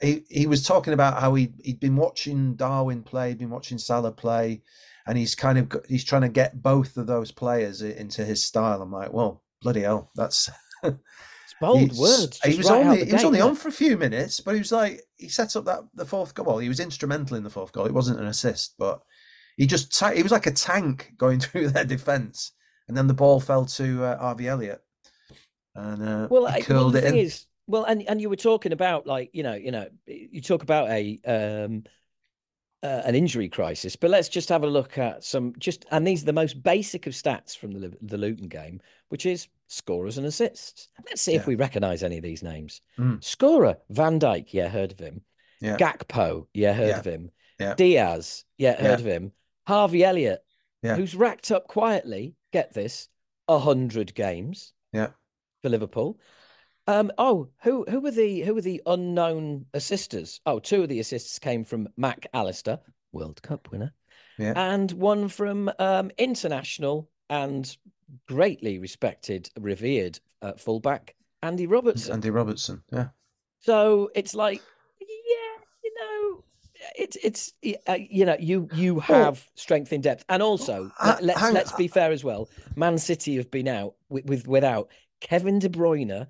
he 0.00 0.24
he 0.28 0.46
was 0.46 0.62
talking 0.66 0.92
about 0.92 1.20
how 1.20 1.34
he 1.34 1.52
he'd 1.62 1.80
been 1.80 1.96
watching 1.96 2.54
Darwin 2.56 3.02
play, 3.02 3.34
been 3.34 3.50
watching 3.50 3.78
Salah 3.78 4.12
play, 4.12 4.62
and 5.06 5.18
he's 5.18 5.34
kind 5.34 5.58
of 5.58 5.68
got- 5.68 5.86
he's 5.86 6.04
trying 6.04 6.22
to 6.22 6.28
get 6.28 6.62
both 6.62 6.96
of 6.96 7.06
those 7.06 7.30
players 7.32 7.82
into 7.82 8.24
his 8.24 8.42
style. 8.44 8.82
I'm 8.82 8.92
like, 8.92 9.12
well, 9.12 9.42
bloody 9.62 9.82
hell, 9.82 10.10
that's 10.14 10.48
It's 10.82 11.54
bold 11.60 11.96
words. 11.96 12.40
He 12.42 12.56
was 12.56 12.70
right 12.70 12.84
only 12.86 13.04
he 13.04 13.12
was 13.12 13.22
gate, 13.22 13.26
only 13.26 13.38
isn't 13.38 13.50
on 13.50 13.56
for 13.56 13.68
a 13.68 13.72
few 13.72 13.96
minutes, 13.96 14.40
but 14.40 14.54
he 14.54 14.58
was 14.60 14.72
like 14.72 15.02
he 15.16 15.28
set 15.28 15.54
up 15.56 15.64
that 15.66 15.80
the 15.94 16.06
fourth 16.06 16.34
goal. 16.34 16.46
Well, 16.46 16.58
he 16.58 16.68
was 16.68 16.80
instrumental 16.80 17.36
in 17.36 17.42
the 17.44 17.50
fourth 17.50 17.72
goal. 17.72 17.86
It 17.86 17.94
wasn't 17.94 18.20
an 18.20 18.26
assist, 18.26 18.74
but 18.78 19.02
he 19.56 19.66
just 19.66 19.96
ta- 19.96 20.12
he 20.12 20.22
was 20.22 20.32
like 20.32 20.46
a 20.46 20.52
tank 20.52 21.12
going 21.18 21.40
through 21.40 21.68
their 21.70 21.84
defense, 21.84 22.52
and 22.88 22.96
then 22.96 23.06
the 23.06 23.14
ball 23.14 23.40
fell 23.40 23.66
to 23.66 24.04
uh, 24.04 24.18
Harvey 24.18 24.48
Elliott, 24.48 24.80
and 25.74 26.02
uh, 26.02 26.28
Well, 26.30 26.46
he 26.46 26.54
I, 26.54 26.60
curled 26.62 26.96
it 26.96 27.04
in. 27.04 27.14
is, 27.16 27.44
well, 27.70 27.84
and 27.84 28.02
and 28.08 28.20
you 28.20 28.28
were 28.28 28.36
talking 28.36 28.72
about 28.72 29.06
like 29.06 29.30
you 29.32 29.42
know, 29.42 29.54
you 29.54 29.70
know, 29.70 29.88
you 30.06 30.40
talk 30.40 30.62
about 30.62 30.88
a 30.90 31.18
um 31.24 31.84
uh, 32.82 33.02
an 33.04 33.14
injury 33.14 33.48
crisis, 33.48 33.94
but 33.94 34.10
let's 34.10 34.28
just 34.28 34.48
have 34.48 34.62
a 34.62 34.66
look 34.66 34.96
at 34.96 35.22
some 35.22 35.52
just 35.58 35.84
and 35.90 36.06
these 36.06 36.22
are 36.22 36.26
the 36.26 36.32
most 36.32 36.62
basic 36.62 37.06
of 37.06 37.12
stats 37.12 37.56
from 37.56 37.72
the 37.72 37.94
the 38.02 38.16
Luton 38.18 38.48
game, 38.48 38.80
which 39.10 39.26
is 39.26 39.48
scorers 39.68 40.16
and 40.18 40.26
assists. 40.26 40.88
Let's 41.06 41.20
see 41.22 41.32
Yeah. 41.34 41.40
if 41.40 41.46
we 41.46 41.54
recognise 41.56 42.02
any 42.02 42.16
of 42.16 42.22
these 42.22 42.42
names. 42.42 42.80
Mm. 42.98 43.22
Scorer 43.22 43.76
Van 43.90 44.18
Dijk, 44.18 44.52
yeah, 44.52 44.68
heard 44.68 44.92
of 44.92 44.98
him. 44.98 45.20
Yeah. 45.60 45.76
Gakpo, 45.76 46.46
yeah, 46.54 46.72
heard 46.72 46.88
Yeah. 46.88 46.98
of 46.98 47.04
him. 47.04 47.30
Yeah. 47.58 47.74
Diaz, 47.74 48.44
yeah, 48.56 48.80
heard 48.80 49.00
of 49.00 49.06
him. 49.06 49.32
Harvey 49.66 50.02
Elliott, 50.02 50.42
Yeah. 50.82 50.96
who's 50.96 51.14
racked 51.14 51.50
up 51.50 51.68
quietly, 51.68 52.34
get 52.52 52.72
this, 52.72 53.08
a 53.46 53.58
hundred 53.58 54.14
games 54.14 54.72
Yeah. 54.94 55.10
for 55.60 55.68
Liverpool. 55.68 56.18
Um, 56.90 57.12
oh, 57.18 57.48
who 57.62 57.84
who 57.88 58.00
were 58.00 58.10
the 58.10 58.40
who 58.40 58.52
were 58.54 58.60
the 58.60 58.82
unknown 58.86 59.66
assisters? 59.74 60.40
Oh, 60.44 60.58
two 60.58 60.82
of 60.82 60.88
the 60.88 60.98
assists 60.98 61.38
came 61.38 61.62
from 61.64 61.88
Mac 61.96 62.26
Allister, 62.34 62.80
World 63.12 63.40
Cup 63.42 63.70
winner, 63.70 63.92
Yeah. 64.38 64.54
and 64.56 64.90
one 64.92 65.28
from 65.28 65.70
um, 65.78 66.10
international 66.18 67.08
and 67.28 67.76
greatly 68.26 68.80
respected, 68.80 69.48
revered 69.60 70.18
uh, 70.42 70.54
fullback 70.54 71.14
Andy 71.44 71.68
Robertson. 71.68 72.14
Andy 72.14 72.30
Robertson. 72.30 72.82
Yeah. 72.92 73.08
So 73.60 74.10
it's 74.16 74.34
like, 74.34 74.60
yeah, 75.00 75.64
you 75.84 75.94
know, 75.94 76.44
it's 76.98 77.16
it's 77.22 77.52
uh, 77.86 77.98
you 78.00 78.24
know 78.26 78.36
you 78.40 78.68
you 78.74 78.98
have 78.98 79.46
strength 79.54 79.92
in 79.92 80.00
depth, 80.00 80.24
and 80.28 80.42
also 80.42 80.90
uh, 80.98 81.18
let, 81.22 81.36
us 81.36 81.42
hang- 81.42 81.54
let's 81.54 81.72
be 81.72 81.86
fair 81.86 82.10
as 82.10 82.24
well. 82.24 82.48
Man 82.74 82.98
City 82.98 83.36
have 83.36 83.50
been 83.52 83.68
out 83.68 83.94
with, 84.08 84.24
with 84.24 84.48
without 84.48 84.88
Kevin 85.20 85.60
De 85.60 85.68
Bruyne 85.68 86.26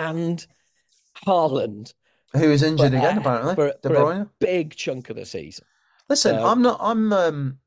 and 0.00 0.44
Haaland 1.26 1.92
Who 2.32 2.50
is 2.50 2.62
injured 2.62 2.92
For, 2.92 2.96
again? 2.98 3.18
Apparently, 3.18 3.54
for, 3.54 3.72
De 3.82 3.88
for 3.88 3.94
Bruyne. 3.94 4.22
a 4.22 4.30
big 4.40 4.74
chunk 4.74 5.10
of 5.10 5.16
the 5.16 5.26
season. 5.26 5.64
Listen, 6.08 6.36
So- 6.36 6.46
I'm 6.46 6.62
not. 6.62 6.78
I'm. 6.80 7.12
Um, 7.12 7.58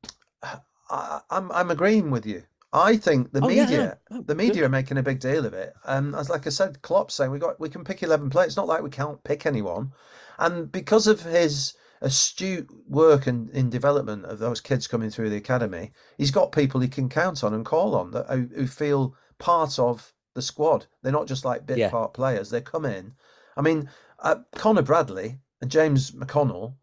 I, 0.90 1.20
I'm. 1.30 1.50
I'm 1.52 1.70
agreeing 1.70 2.10
with 2.10 2.26
you. 2.26 2.42
I 2.72 2.96
think 2.96 3.32
the 3.32 3.40
Oh, 3.40 3.46
media, 3.46 3.68
yeah. 3.70 3.94
Oh, 4.10 4.16
the 4.22 4.34
good. 4.34 4.36
media 4.36 4.64
are 4.66 4.68
making 4.68 4.98
a 4.98 5.02
big 5.02 5.20
deal 5.20 5.46
of 5.46 5.54
it. 5.54 5.72
Um, 5.84 6.14
as 6.16 6.28
like 6.28 6.46
I 6.46 6.50
said, 6.50 6.82
Klopp's 6.82 7.14
saying 7.14 7.30
we 7.30 7.38
got 7.38 7.60
we 7.60 7.68
can 7.68 7.84
pick 7.84 8.02
eleven 8.02 8.28
players. 8.30 8.48
It's 8.48 8.56
not 8.56 8.66
like 8.66 8.82
we 8.82 8.90
can't 8.90 9.22
pick 9.22 9.46
anyone, 9.46 9.92
and 10.38 10.70
because 10.72 11.06
of 11.06 11.20
his 11.22 11.74
astute 12.02 12.68
work 12.88 13.26
and 13.28 13.48
in 13.50 13.70
development 13.70 14.24
of 14.26 14.38
those 14.38 14.60
kids 14.60 14.86
coming 14.86 15.08
through 15.08 15.30
the 15.30 15.36
academy, 15.36 15.92
he's 16.18 16.30
got 16.32 16.52
people 16.52 16.80
he 16.80 16.88
can 16.88 17.08
count 17.08 17.44
on 17.44 17.54
and 17.54 17.64
call 17.64 17.94
on 17.94 18.10
that 18.10 18.28
who, 18.28 18.48
who 18.54 18.66
feel 18.66 19.14
part 19.38 19.78
of 19.78 20.12
the 20.34 20.42
squad. 20.42 20.86
They're 21.02 21.12
not 21.12 21.26
just 21.26 21.44
like 21.44 21.66
bit 21.66 21.78
Yeah. 21.78 21.90
part 21.90 22.12
players. 22.14 22.50
They 22.50 22.60
come 22.60 22.84
in. 22.84 23.12
I 23.56 23.62
mean, 23.62 23.88
uh, 24.18 24.36
Connor 24.56 24.82
Bradley 24.82 25.38
and 25.60 25.70
James 25.70 26.10
McConnell, 26.12 26.74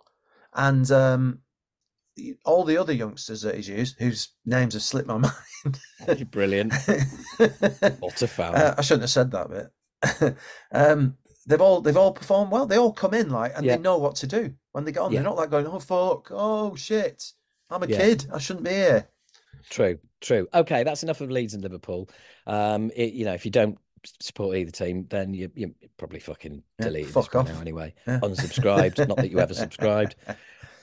and 0.53 0.89
um, 0.91 1.39
all 2.46 2.63
the 2.63 2.77
other 2.77 2.93
youngsters 2.93 3.41
that 3.41 3.55
he's 3.55 3.67
used, 3.67 3.98
whose 4.00 4.29
names 4.46 4.74
have 4.74 4.84
slipped 4.84 5.08
my 5.08 5.17
mind. 6.08 6.31
Brilliant. 6.31 6.74
What 8.00 8.22
a 8.22 8.27
fan. 8.27 8.55
Uh, 8.55 8.75
I 8.77 8.81
shouldn't 8.81 9.03
have 9.03 9.10
said 9.10 9.31
that 9.31 9.50
bit. 9.50 10.36
um, 10.72 11.17
they've 11.46 11.62
all 11.62 11.81
they've 11.81 11.98
all 11.98 12.12
performed 12.13 12.51
well. 12.51 12.65
They 12.65 12.77
all 12.77 12.93
come 12.93 13.13
in 13.13 13.29
like 13.29 13.53
and 13.55 13.65
Yeah. 13.65 13.75
they 13.75 13.81
know 13.81 13.98
what 13.98 14.15
to 14.17 14.27
do 14.27 14.53
when 14.72 14.84
they 14.86 14.91
get 14.91 15.01
on. 15.01 15.12
Yeah. 15.12 15.20
They're 15.20 15.29
not 15.29 15.38
like 15.38 15.50
going, 15.50 15.67
"Oh 15.67 15.79
fuck, 15.79 16.27
oh 16.31 16.75
shit, 16.75 17.31
I'm 17.70 17.84
a 17.84 17.88
Yeah. 17.88 17.98
kid. 17.98 18.27
I 18.34 18.39
shouldn't 18.39 18.65
be 18.65 18.72
here." 18.72 19.08
True, 19.70 20.00
true. 20.22 20.48
Okay, 20.54 20.84
that's 20.84 21.04
enough 21.04 21.22
of 21.22 21.30
Leeds 21.32 21.54
and 21.54 21.63
Liverpool. 21.63 22.10
Um, 22.48 22.92
it, 22.96 23.13
you 23.13 23.25
know, 23.25 23.34
if 23.34 23.46
you 23.46 23.51
don't 23.51 23.78
support 24.20 24.58
either 24.58 24.72
team, 24.72 25.06
then 25.10 25.34
you 25.34 25.51
you 25.56 25.75
probably 25.98 26.20
fucking 26.20 26.63
Yeah, 26.80 26.86
deleted 26.86 27.13
fuck 27.13 27.36
off. 27.36 27.48
now 27.48 27.60
anyway. 27.60 27.94
Yeah. 28.08 28.20
Unsubscribed. 28.22 29.08
not 29.08 29.18
that 29.18 29.30
you 29.30 29.40
ever 29.40 29.54
subscribed. 29.66 30.16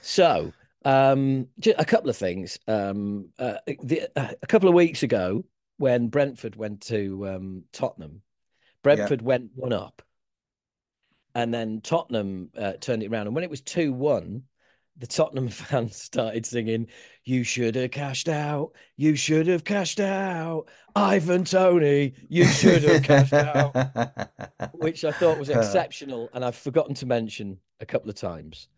So, 0.02 0.52
um, 0.84 1.48
a 1.76 1.84
couple 1.84 2.10
of 2.10 2.16
things. 2.16 2.58
Um, 2.68 3.30
uh, 3.38 3.54
the, 3.82 4.08
uh, 4.16 4.32
a 4.40 4.46
couple 4.46 4.68
of 4.68 4.74
weeks 4.74 5.02
ago, 5.02 5.44
when 5.78 6.08
Brentford 6.08 6.56
went 6.56 6.82
to 6.82 7.28
um, 7.28 7.64
Tottenham, 7.72 8.22
Brentford 8.82 9.22
went 9.22 9.50
one 9.54 9.72
up, 9.72 10.02
and 11.34 11.52
then 11.52 11.80
Tottenham 11.80 12.50
uh, 12.56 12.74
turned 12.80 13.02
it 13.02 13.10
around. 13.10 13.26
And 13.26 13.34
when 13.34 13.44
it 13.44 13.50
was 13.50 13.60
two 13.60 13.92
one, 13.92 14.44
the 14.98 15.06
Tottenham 15.06 15.48
fans 15.48 15.96
started 15.96 16.44
singing, 16.46 16.88
"You 17.24 17.44
should 17.44 17.74
have 17.76 17.90
cashed 17.90 18.28
out. 18.28 18.72
You 18.96 19.16
should 19.16 19.46
have 19.46 19.64
cashed 19.64 20.00
out, 20.00 20.66
Ivan 20.94 21.44
Toney. 21.44 22.14
You 22.28 22.44
should 22.46 22.82
have 22.84 23.02
cashed 23.02 23.32
out." 23.32 23.74
which 24.74 25.04
I 25.04 25.12
thought 25.12 25.38
was 25.38 25.48
exceptional, 25.50 26.30
and 26.34 26.44
I've 26.44 26.56
forgotten 26.56 26.94
to 26.96 27.06
mention 27.06 27.58
a 27.80 27.86
couple 27.86 28.10
of 28.10 28.16
times. 28.16 28.68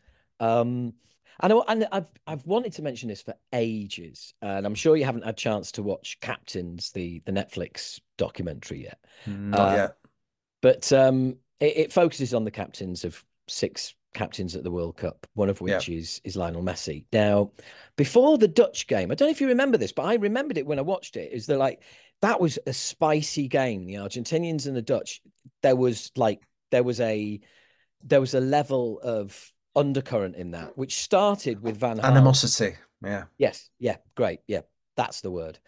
Um, 0.41 0.95
and, 1.43 1.53
I, 1.53 1.57
and 1.69 1.89
I've 1.93 2.07
I've 2.27 2.47
wanted 2.47 2.73
to 2.75 2.83
mention 2.83 3.09
this 3.09 3.23
for 3.23 3.35
ages, 3.53 4.35
and 4.43 4.67
I'm 4.67 4.75
sure 4.75 4.97
you 4.97 5.05
haven't 5.05 5.25
had 5.25 5.35
a 5.35 5.37
chance 5.37 5.73
to 5.73 5.83
watch 5.83 6.19
Captains, 6.21 6.91
the 6.93 7.21
the 7.25 7.33
Netflix 7.33 8.01
documentary 8.19 8.85
yet. 8.85 8.99
Not 9.27 9.61
Uh, 9.73 9.77
yet. 9.77 9.97
But 10.63 10.93
um, 10.93 11.37
it, 11.59 11.77
it 11.77 11.93
focuses 11.93 12.35
on 12.35 12.45
the 12.45 12.51
captains 12.51 13.05
of 13.05 13.25
six 13.49 13.95
captains 14.15 14.57
at 14.57 14.65
the 14.65 14.71
World 14.71 14.97
Cup, 14.97 15.27
one 15.35 15.49
of 15.49 15.61
Yeah. 15.61 15.77
which 15.77 15.89
is 15.89 16.21
is 16.25 16.37
Lionel 16.37 16.63
Messi. 16.63 17.05
Now, 17.13 17.53
before 17.97 18.39
the 18.39 18.49
Dutch 18.49 18.87
game, 18.87 19.11
I 19.11 19.15
don't 19.15 19.29
know 19.29 19.33
if 19.33 19.41
you 19.41 19.49
remember 19.49 19.79
this, 19.79 19.93
but 19.93 20.05
I 20.05 20.15
remembered 20.15 20.59
it 20.59 20.67
when 20.67 20.79
I 20.79 20.83
watched 20.83 21.17
it. 21.17 21.33
Is 21.33 21.47
that 21.47 21.59
like 21.59 21.83
that 22.23 22.41
was 22.41 22.59
a 22.67 22.73
spicy 22.73 23.49
game? 23.49 23.87
The 23.87 23.95
Argentinians 23.95 24.67
and 24.67 24.77
the 24.77 24.83
Dutch. 24.83 25.23
There 25.63 25.77
was 25.77 26.11
like 26.17 26.41
there 26.71 26.83
was 26.83 27.01
a 27.01 27.41
there 28.03 28.21
was 28.21 28.35
a 28.35 28.41
level 28.41 28.99
of 29.01 29.53
undercurrent 29.77 30.37
in 30.37 30.53
that, 30.53 30.77
which 30.77 31.01
started 31.03 31.63
with 31.63 31.77
Van. 31.77 32.01
Animosity. 32.01 32.77
Yeah. 33.03 33.25
Yes, 33.39 33.71
yeah, 33.79 33.97
great, 34.15 34.41
yeah, 34.47 34.61
that's 34.97 35.21
the 35.23 35.31
word. 35.31 35.59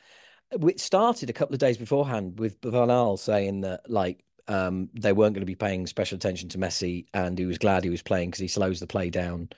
It 0.50 0.80
started 0.80 1.30
a 1.30 1.32
couple 1.32 1.54
of 1.54 1.61
days 1.61 1.78
beforehand 1.78 2.38
with 2.38 2.58
Van 2.62 2.88
Gaal 2.88 3.18
saying 3.18 3.62
that 3.62 3.88
like 3.90 4.22
um, 4.49 4.88
they 4.94 5.12
weren't 5.12 5.34
going 5.34 5.42
to 5.42 5.46
be 5.46 5.54
paying 5.54 5.87
special 5.87 6.16
attention 6.16 6.49
to 6.50 6.58
Messi, 6.58 7.06
and 7.14 7.38
he 7.38 7.46
was 7.46 7.58
glad 7.58 7.84
he 7.84 7.90
was 7.90 8.02
playing 8.02 8.30
because 8.30 8.40
he 8.40 8.49
slows 8.49 8.80
the 8.80 8.87
play 8.87 9.11
down, 9.11 9.49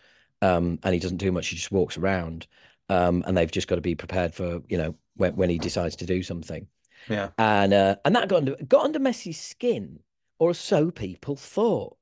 um, 0.43 0.79
and 0.83 0.95
he 0.95 1.01
doesn't 1.01 1.19
do 1.19 1.33
much. 1.33 1.49
He 1.49 1.57
just 1.57 1.73
walks 1.73 1.97
around, 1.97 2.47
um, 2.89 3.25
and 3.27 3.37
they've 3.37 3.51
just 3.51 3.69
got 3.69 3.77
to 3.77 3.81
be 3.81 3.95
prepared 3.95 4.35
for 4.35 4.63
you 4.69 4.79
know 4.79 4.95
when 5.17 5.37
when 5.37 5.51
he 5.51 5.59
decides 5.59 5.97
to 5.97 6.07
do 6.07 6.23
something. 6.23 6.67
Yeah. 7.09 7.31
And 7.39 7.75
uh, 7.75 7.97
and 8.05 8.15
that 8.17 8.29
got 8.29 8.39
under 8.39 8.57
got 8.69 8.85
under 8.85 9.01
Messi's 9.01 9.41
skin, 9.41 10.01
or 10.39 10.55
so 10.55 10.91
people 10.91 11.37
thought. 11.37 11.97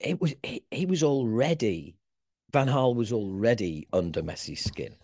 It 0.00 0.20
was 0.20 0.34
he, 0.42 0.64
he 0.72 0.86
was 0.86 1.04
already 1.04 1.96
Van 2.52 2.68
Gaal 2.68 2.94
was 2.94 3.12
already 3.12 3.88
under 3.92 4.22
Messi's 4.22 4.62
skin. 4.62 4.94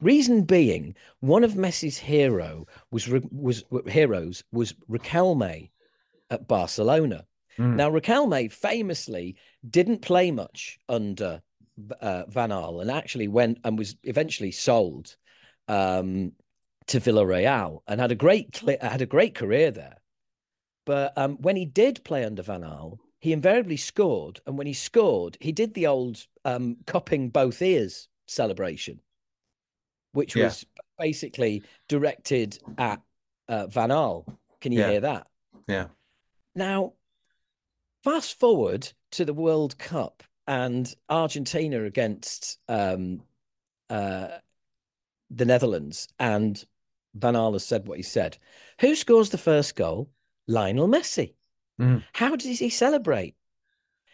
Reason 0.00 0.42
being, 0.42 0.94
one 1.20 1.44
of 1.44 1.52
Messi's 1.54 1.98
hero 1.98 2.66
was 2.90 3.08
Ra- 3.08 3.20
was 3.30 3.64
heroes 3.86 4.44
was 4.52 4.74
Riquelme 4.88 5.70
at 6.30 6.46
Barcelona. 6.48 7.24
Mm. 7.58 7.76
Now 7.76 7.90
Riquelme 7.90 8.50
famously 8.52 9.36
didn't 9.68 10.02
play 10.02 10.30
much 10.30 10.78
under 10.88 11.42
uh, 12.00 12.24
Van 12.28 12.50
Gaal 12.50 12.80
and 12.80 12.90
actually 12.90 13.28
went 13.28 13.58
and 13.64 13.78
was 13.78 13.96
eventually 14.04 14.50
sold 14.52 15.16
um, 15.68 16.32
to 16.86 17.00
Villarreal 17.00 17.80
and 17.86 18.00
had 18.00 18.12
a 18.12 18.16
great 18.16 18.62
had 18.80 19.02
a 19.02 19.06
great 19.06 19.34
career 19.34 19.70
there. 19.70 19.96
But 20.86 21.12
um, 21.18 21.36
when 21.40 21.56
he 21.56 21.66
did 21.66 22.02
play 22.04 22.24
under 22.24 22.42
Van 22.42 22.62
Gaal, 22.62 22.98
he 23.20 23.32
invariably 23.32 23.76
scored, 23.76 24.40
and 24.46 24.56
when 24.56 24.66
he 24.66 24.72
scored, 24.72 25.36
he 25.40 25.52
did 25.52 25.74
the 25.74 25.86
old 25.88 26.24
um, 26.44 26.76
cupping 26.86 27.28
both 27.30 27.60
ears 27.60 28.08
celebration, 28.26 29.00
which 30.12 30.36
Yeah. 30.36 30.44
was 30.44 30.64
basically 30.98 31.62
directed 31.88 32.58
at 32.78 33.02
uh, 33.48 33.66
Van 33.66 33.90
Gaal. 33.90 34.24
Can 34.60 34.72
you 34.72 34.80
Yeah. 34.80 34.90
hear 34.90 35.00
that? 35.00 35.26
Yeah. 35.66 35.86
Now, 36.58 36.94
fast 38.02 38.40
forward 38.40 38.92
to 39.12 39.24
the 39.24 39.32
World 39.32 39.78
Cup 39.78 40.24
and 40.44 40.92
Argentina 41.08 41.84
against 41.84 42.58
um, 42.68 43.22
uh, 43.88 44.38
the 45.30 45.44
Netherlands, 45.44 46.08
and 46.18 46.62
Van 47.14 47.34
Gaal 47.34 47.52
has 47.52 47.64
said 47.64 47.86
what 47.86 47.96
he 47.98 48.02
said. 48.02 48.38
Who 48.80 48.96
scores 48.96 49.30
the 49.30 49.38
first 49.38 49.76
goal? 49.76 50.10
Lionel 50.48 50.88
Messi. 50.88 51.34
Mm. 51.80 52.02
How 52.12 52.34
does 52.34 52.58
he 52.58 52.70
celebrate? 52.70 53.36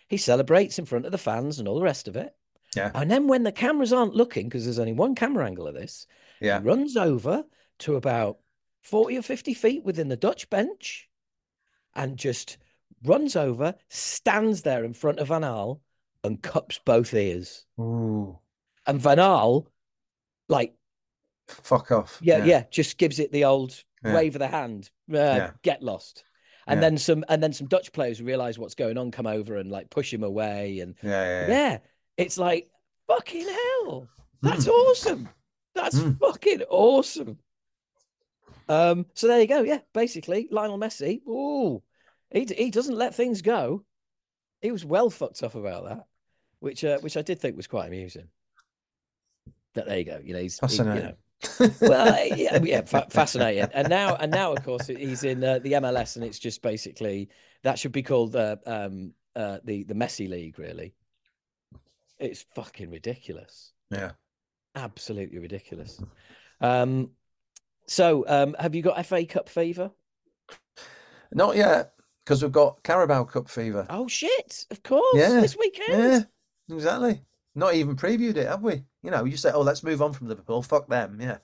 He 0.08 0.18
celebrates 0.18 0.78
in 0.78 0.84
front 0.84 1.06
of 1.06 1.12
the 1.12 1.18
fans 1.18 1.58
and 1.58 1.66
all 1.66 1.76
the 1.76 1.82
rest 1.82 2.08
of 2.08 2.16
it. 2.16 2.34
Yeah. 2.76 2.90
And 2.94 3.10
then 3.10 3.26
when 3.26 3.44
the 3.44 3.52
cameras 3.52 3.94
aren't 3.94 4.14
looking, 4.14 4.48
because 4.50 4.64
there's 4.64 4.78
only 4.78 4.92
one 4.92 5.14
camera 5.14 5.46
angle 5.46 5.66
of 5.66 5.74
this, 5.74 6.06
Yeah. 6.42 6.60
he 6.60 6.66
runs 6.66 6.94
over 6.94 7.44
to 7.78 7.96
about 7.96 8.36
40 8.82 9.16
or 9.16 9.22
50 9.22 9.54
feet 9.54 9.82
within 9.82 10.08
the 10.08 10.16
Dutch 10.16 10.50
bench 10.50 11.08
and 11.96 12.16
just 12.16 12.58
runs 13.04 13.36
over, 13.36 13.74
stands 13.88 14.62
there 14.62 14.84
in 14.84 14.94
front 14.94 15.18
of 15.18 15.28
Van 15.28 15.42
Gaal 15.42 15.80
and 16.22 16.42
cups 16.42 16.80
both 16.84 17.12
ears. 17.14 17.66
Ooh. 17.78 18.38
And 18.86 19.00
Van 19.00 19.18
Gaal, 19.18 19.66
like, 20.48 20.74
Fuck 21.48 21.90
off. 21.92 22.18
yeah, 22.22 22.44
yeah, 22.44 22.64
just 22.70 22.96
gives 22.98 23.18
it 23.18 23.30
the 23.32 23.44
old 23.44 23.82
Yeah. 24.04 24.14
wave 24.14 24.34
of 24.34 24.38
the 24.40 24.48
hand, 24.48 24.90
uh, 25.10 25.16
Yeah. 25.16 25.50
get 25.62 25.82
lost. 25.82 26.24
And 26.66 26.78
Yeah. 26.78 26.80
then 26.88 26.98
some, 26.98 27.24
and 27.28 27.42
then 27.42 27.52
some 27.52 27.66
Dutch 27.66 27.92
players 27.92 28.22
realize 28.22 28.58
what's 28.58 28.74
going 28.74 28.96
on, 28.96 29.10
come 29.10 29.26
over 29.26 29.56
and 29.56 29.70
like 29.70 29.90
push 29.90 30.12
him 30.12 30.22
away, 30.24 30.80
and 30.80 30.94
Yeah. 31.02 31.10
Yeah. 31.10 31.40
yeah, 31.40 31.48
yeah. 31.70 31.78
it's 32.16 32.38
like 32.38 32.70
fucking 33.06 33.46
hell. 33.46 34.08
That's 34.42 34.66
Mm. 34.66 34.70
awesome. 34.72 35.28
That's 35.74 35.96
Mm. 35.98 36.18
fucking 36.18 36.62
awesome. 36.70 37.38
Um, 38.68 39.06
so 39.14 39.26
there 39.28 39.40
you 39.40 39.46
go. 39.46 39.62
Yeah, 39.62 39.80
basically, 39.92 40.48
Lionel 40.50 40.78
Messi. 40.78 41.20
Oh, 41.26 41.82
he 42.30 42.44
he 42.56 42.70
doesn't 42.70 42.96
let 42.96 43.14
things 43.14 43.42
go. 43.42 43.84
He 44.62 44.70
was 44.72 44.84
well 44.84 45.10
fucked 45.10 45.42
up 45.42 45.54
about 45.54 45.84
that, 45.86 46.06
which 46.60 46.84
uh, 46.84 46.98
which 47.00 47.16
I 47.16 47.22
did 47.22 47.40
think 47.40 47.56
was 47.56 47.66
quite 47.66 47.86
amusing. 47.88 48.28
But 49.74 49.86
there 49.86 49.98
you 49.98 50.04
go. 50.04 50.20
You 50.22 50.34
know, 50.34 50.40
he's 50.40 50.58
he- 50.60 50.76
you 50.76 50.84
know, 50.84 51.12
Fascinating. 51.42 51.76
well, 51.80 52.26
yeah, 52.36 52.58
yeah, 52.62 52.80
fa- 52.82 53.06
fascinating. 53.10 53.68
And 53.74 53.88
now, 53.88 54.14
and 54.16 54.30
now, 54.30 54.52
of 54.52 54.62
course, 54.64 54.86
he's 54.86 55.24
in 55.24 55.42
uh, 55.44 55.58
the 55.58 55.72
MLS, 55.72 56.16
and 56.16 56.24
it's 56.24 56.38
just 56.38 56.62
basically 56.62 57.28
that 57.64 57.78
should 57.78 57.92
be 57.92 58.02
called 58.02 58.34
uh, 58.36 58.56
um, 58.66 59.12
uh, 59.36 59.58
the 59.64 59.82
the 59.84 59.94
Messi 59.94 60.28
League. 60.28 60.58
Really, 60.58 60.94
it's 62.18 62.46
fucking 62.54 62.90
ridiculous. 62.90 63.72
yeah. 63.90 64.12
Absolutely 64.76 65.38
ridiculous. 65.38 66.00
Um, 66.60 67.10
so, 67.86 68.24
um, 68.28 68.54
have 68.58 68.74
you 68.74 68.82
got 68.82 69.04
FA 69.06 69.24
Cup 69.26 69.48
fever? 69.48 69.90
Not 71.32 71.56
yet, 71.56 71.92
because 72.24 72.42
we've 72.42 72.52
got 72.52 72.82
Carabao 72.82 73.24
Cup 73.24 73.48
fever. 73.48 73.86
Oh 73.90 74.06
shit! 74.08 74.66
Of 74.70 74.82
course, 74.82 75.16
Yeah, 75.16 75.40
this 75.40 75.56
weekend. 75.58 76.28
Yeah, 76.68 76.74
exactly. 76.76 77.22
Not 77.54 77.74
even 77.74 77.96
previewed 77.96 78.36
it, 78.36 78.46
have 78.48 78.62
we? 78.62 78.84
You 79.02 79.10
know, 79.10 79.24
you 79.24 79.36
say, 79.36 79.50
"Oh, 79.52 79.62
let's 79.62 79.82
move 79.82 80.00
on 80.02 80.12
from 80.12 80.28
Liverpool. 80.28 80.62
Fuck 80.62 80.88
them." 80.88 81.20
Yeah. 81.20 81.38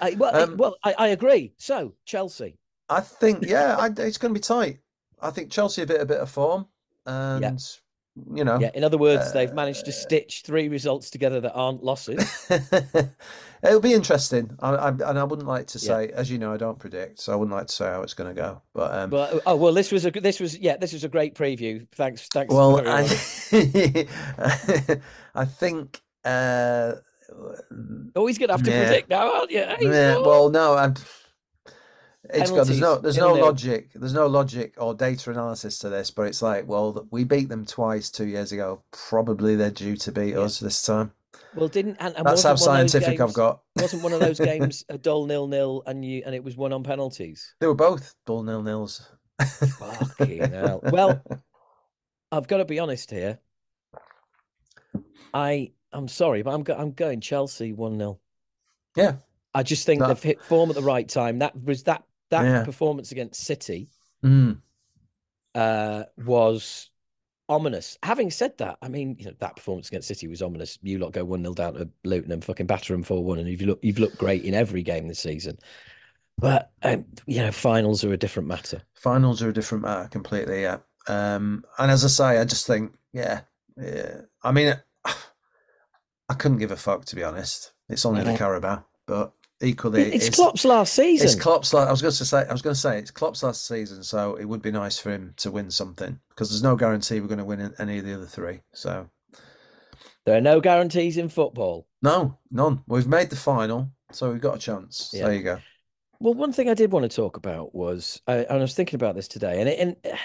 I, 0.00 0.14
well, 0.14 0.34
I- 0.34 0.40
Um, 0.42 0.56
well, 0.56 0.76
I, 0.84 0.94
I 0.98 1.06
agree. 1.08 1.54
So, 1.56 1.94
Chelsea. 2.04 2.58
I 2.88 3.00
think, 3.00 3.44
yeah, 3.46 3.76
I, 3.78 3.86
it's 3.86 4.18
going 4.18 4.34
to 4.34 4.38
be 4.38 4.40
tight. 4.40 4.78
I 5.20 5.30
think 5.30 5.50
Chelsea 5.50 5.80
have 5.80 5.88
hit 5.88 6.00
a 6.02 6.06
bit 6.06 6.18
of 6.20 6.28
form, 6.30 6.66
and 7.06 7.42
you 8.34 8.44
know, 8.44 8.58
Yeah. 8.60 8.70
In 8.74 8.84
other 8.84 8.98
words, 8.98 9.32
they've 9.32 9.52
managed 9.52 9.84
to 9.86 9.90
uh, 9.90 9.94
stitch 9.94 10.42
three 10.44 10.68
results 10.68 11.10
together 11.10 11.40
that 11.40 11.52
aren't 11.52 11.82
losses. 11.82 12.46
it'll 13.62 13.80
be 13.80 13.92
interesting. 13.92 14.50
I, 14.60 14.70
I, 14.74 14.88
and 14.88 15.18
I 15.18 15.24
wouldn't 15.24 15.48
like 15.48 15.66
to 15.68 15.78
Yeah. 15.78 15.86
say, 15.96 16.08
as 16.10 16.30
you 16.30 16.38
know, 16.38 16.52
I 16.52 16.56
don't 16.56 16.78
predict, 16.78 17.20
so 17.20 17.32
I 17.32 17.36
wouldn't 17.36 17.54
like 17.56 17.66
to 17.68 17.72
say 17.72 17.86
how 17.86 18.02
it's 18.02 18.14
going 18.14 18.34
to 18.34 18.40
go. 18.40 18.62
But 18.72 18.94
um, 18.94 19.10
But 19.10 19.40
oh 19.46 19.56
well, 19.56 19.72
this 19.72 19.90
was 19.90 20.06
a 20.06 20.10
this 20.10 20.38
was 20.40 20.56
yeah, 20.58 20.76
this 20.76 20.92
was 20.92 21.04
a 21.04 21.08
great 21.08 21.34
preview. 21.34 21.86
Thanks, 21.94 22.28
thanks. 22.32 22.54
well. 22.54 22.80
I, 22.86 23.02
I 25.34 25.44
think. 25.44 26.00
Uh, 26.24 26.94
Always 28.14 28.38
gonna 28.38 28.52
have 28.52 28.62
to 28.62 28.70
yeah. 28.70 28.84
predict 28.86 29.10
now, 29.10 29.34
aren't 29.34 29.50
you? 29.50 29.64
Yeah, 29.80 30.16
oh. 30.18 30.22
well, 30.24 30.50
no, 30.50 30.74
I'm. 30.74 30.94
It's 32.32 32.50
got 32.50 32.66
there's 32.66 32.80
no 32.80 32.96
there's 32.98 33.18
no 33.18 33.34
logic 33.34 33.90
there's 33.94 34.14
no 34.14 34.26
logic 34.26 34.74
or 34.78 34.94
data 34.94 35.30
analysis 35.30 35.78
to 35.80 35.88
this, 35.90 36.10
but 36.10 36.22
it's 36.22 36.40
like, 36.42 36.66
well, 36.66 37.06
we 37.10 37.24
beat 37.24 37.48
them 37.50 37.66
twice 37.66 38.10
two 38.10 38.26
years 38.26 38.50
ago. 38.52 38.82
Probably 38.92 39.56
they're 39.56 39.70
due 39.70 39.96
to 39.96 40.12
beat 40.12 40.30
Yeah. 40.34 40.40
us 40.40 40.58
this 40.58 40.80
time. 40.82 41.12
well, 41.54 41.68
didn't 41.68 41.96
and, 42.00 42.16
and 42.16 42.26
That's 42.26 42.42
how 42.42 42.52
wasn't 42.52 42.70
one 42.70 42.80
of 42.80 42.82
those 42.84 42.92
scientific 42.92 43.20
I've 43.20 43.26
games- 43.28 43.36
got. 43.36 43.60
Wasn't 43.76 44.02
one 44.02 44.12
of 44.14 44.20
those 44.20 44.38
games 44.40 44.84
a 44.88 44.96
dull 44.96 45.26
nil 45.26 45.46
nil 45.48 45.82
and 45.86 46.04
you 46.04 46.22
and 46.24 46.34
it 46.34 46.42
was 46.42 46.56
one 46.56 46.72
on 46.72 46.82
penalties? 46.82 47.54
They 47.60 47.66
were 47.66 47.74
both 47.74 48.14
dull 48.24 48.42
nil 48.42 48.62
nils. 48.62 49.06
Fucking 49.78 50.50
hell. 50.52 50.80
Well, 50.84 51.22
I've 52.32 52.46
got 52.48 52.58
to 52.58 52.64
be 52.64 52.78
honest 52.78 53.10
here. 53.10 53.38
I 55.34 55.72
I'm 55.92 56.08
sorry, 56.08 56.42
but 56.42 56.54
I'm 56.54 56.62
go, 56.62 56.74
I'm 56.74 56.92
going 56.92 57.20
Chelsea 57.20 57.72
one 57.72 57.98
0 57.98 58.18
Yeah. 58.96 59.16
I 59.54 59.62
just 59.62 59.86
think 59.86 60.00
That- 60.00 60.08
they've 60.08 60.22
hit 60.22 60.42
form 60.42 60.70
at 60.70 60.76
the 60.76 60.82
right 60.82 61.08
time. 61.08 61.38
That 61.40 61.60
was 61.62 61.84
that 61.84 62.04
that 62.30 62.44
Yeah. 62.44 62.64
performance 62.64 63.12
against 63.12 63.44
City 63.44 63.88
Mm. 64.24 64.60
uh, 65.54 66.04
was 66.16 66.90
ominous. 67.48 67.98
Having 68.02 68.30
said 68.30 68.56
that, 68.58 68.78
I 68.82 68.88
mean, 68.88 69.16
you 69.18 69.26
know, 69.26 69.34
that 69.38 69.56
performance 69.56 69.88
against 69.88 70.08
City 70.08 70.26
was 70.28 70.42
ominous. 70.42 70.78
You 70.82 70.98
lot 70.98 71.12
go 71.12 71.24
one 71.24 71.42
0 71.42 71.54
down 71.54 71.74
to 71.74 71.88
Luton 72.04 72.32
and 72.32 72.44
fucking 72.44 72.66
batter 72.66 72.94
them 72.94 73.02
four 73.02 73.22
one, 73.22 73.38
and 73.38 73.48
you've 73.48 73.60
looked 73.62 73.84
you've 73.84 73.98
looked 73.98 74.18
great 74.18 74.44
in 74.44 74.54
every 74.54 74.82
game 74.82 75.06
this 75.08 75.20
season. 75.20 75.58
But 76.38 76.72
um, 76.82 77.04
you 77.26 77.40
know, 77.40 77.52
finals 77.52 78.02
are 78.02 78.12
a 78.12 78.16
different 78.16 78.48
matter. 78.48 78.82
Finals 78.94 79.42
are 79.42 79.50
a 79.50 79.52
different 79.52 79.84
matter 79.84 80.08
completely. 80.08 80.62
Yeah. 80.62 80.78
Um, 81.06 81.64
and 81.78 81.90
as 81.90 82.04
I 82.04 82.08
say, 82.08 82.40
I 82.40 82.44
just 82.44 82.66
think, 82.66 82.94
yeah, 83.12 83.42
yeah. 83.76 84.22
I 84.42 84.50
mean, 84.50 84.74
I 85.04 86.34
couldn't 86.34 86.58
give 86.58 86.70
a 86.72 86.76
fuck 86.76 87.04
to 87.06 87.14
be 87.16 87.22
honest. 87.22 87.72
It's 87.88 88.06
only 88.06 88.24
the 88.24 88.32
Yeah. 88.32 88.38
Carabao, 88.38 88.84
but 89.06 89.32
equally, 89.64 90.12
It's 90.14 90.28
Klopp's 90.30 90.64
last 90.64 90.94
season. 90.94 91.26
It's 91.26 91.34
Klopp's. 91.34 91.72
la- 91.72 91.84
I 91.84 91.90
was 91.90 92.02
going 92.02 92.12
to 92.12 92.24
say. 92.24 92.46
I 92.48 92.52
was 92.52 92.62
going 92.62 92.74
to 92.74 92.80
say 92.80 92.98
it's 92.98 93.10
Klopp's 93.10 93.42
last 93.42 93.66
season, 93.66 94.02
so 94.02 94.36
it 94.36 94.44
would 94.44 94.62
be 94.62 94.70
nice 94.70 94.98
for 94.98 95.10
him 95.10 95.32
to 95.38 95.50
win 95.50 95.70
something 95.70 96.18
because 96.28 96.50
there's 96.50 96.62
no 96.62 96.76
guarantee 96.76 97.20
we're 97.20 97.26
going 97.28 97.38
to 97.38 97.44
win 97.44 97.74
any 97.78 97.98
of 97.98 98.04
the 98.04 98.14
other 98.14 98.26
three. 98.26 98.60
So 98.74 99.08
There 100.26 100.36
are 100.36 100.40
no 100.40 100.60
guarantees 100.60 101.16
in 101.16 101.28
football. 101.28 101.86
no, 102.02 102.38
none. 102.50 102.82
We've 102.86 103.06
made 103.08 103.30
the 103.30 103.36
final, 103.36 103.90
so 104.12 104.30
we've 104.30 104.40
got 104.40 104.56
a 104.56 104.60
chance. 104.60 105.10
Yeah. 105.12 105.24
There 105.26 105.34
you 105.34 105.42
go. 105.42 105.58
Well, 106.20 106.34
one 106.34 106.52
thing 106.52 106.70
I 106.70 106.74
did 106.74 106.92
want 106.92 107.10
to 107.10 107.14
talk 107.14 107.36
about 107.36 107.74
was, 107.74 108.20
I, 108.26 108.36
and 108.36 108.52
I 108.52 108.56
was 108.58 108.74
thinking 108.74 108.96
about 108.96 109.14
this 109.16 109.28
today, 109.28 109.60
and 109.60 109.68
it, 109.68 109.78
and 109.78 109.96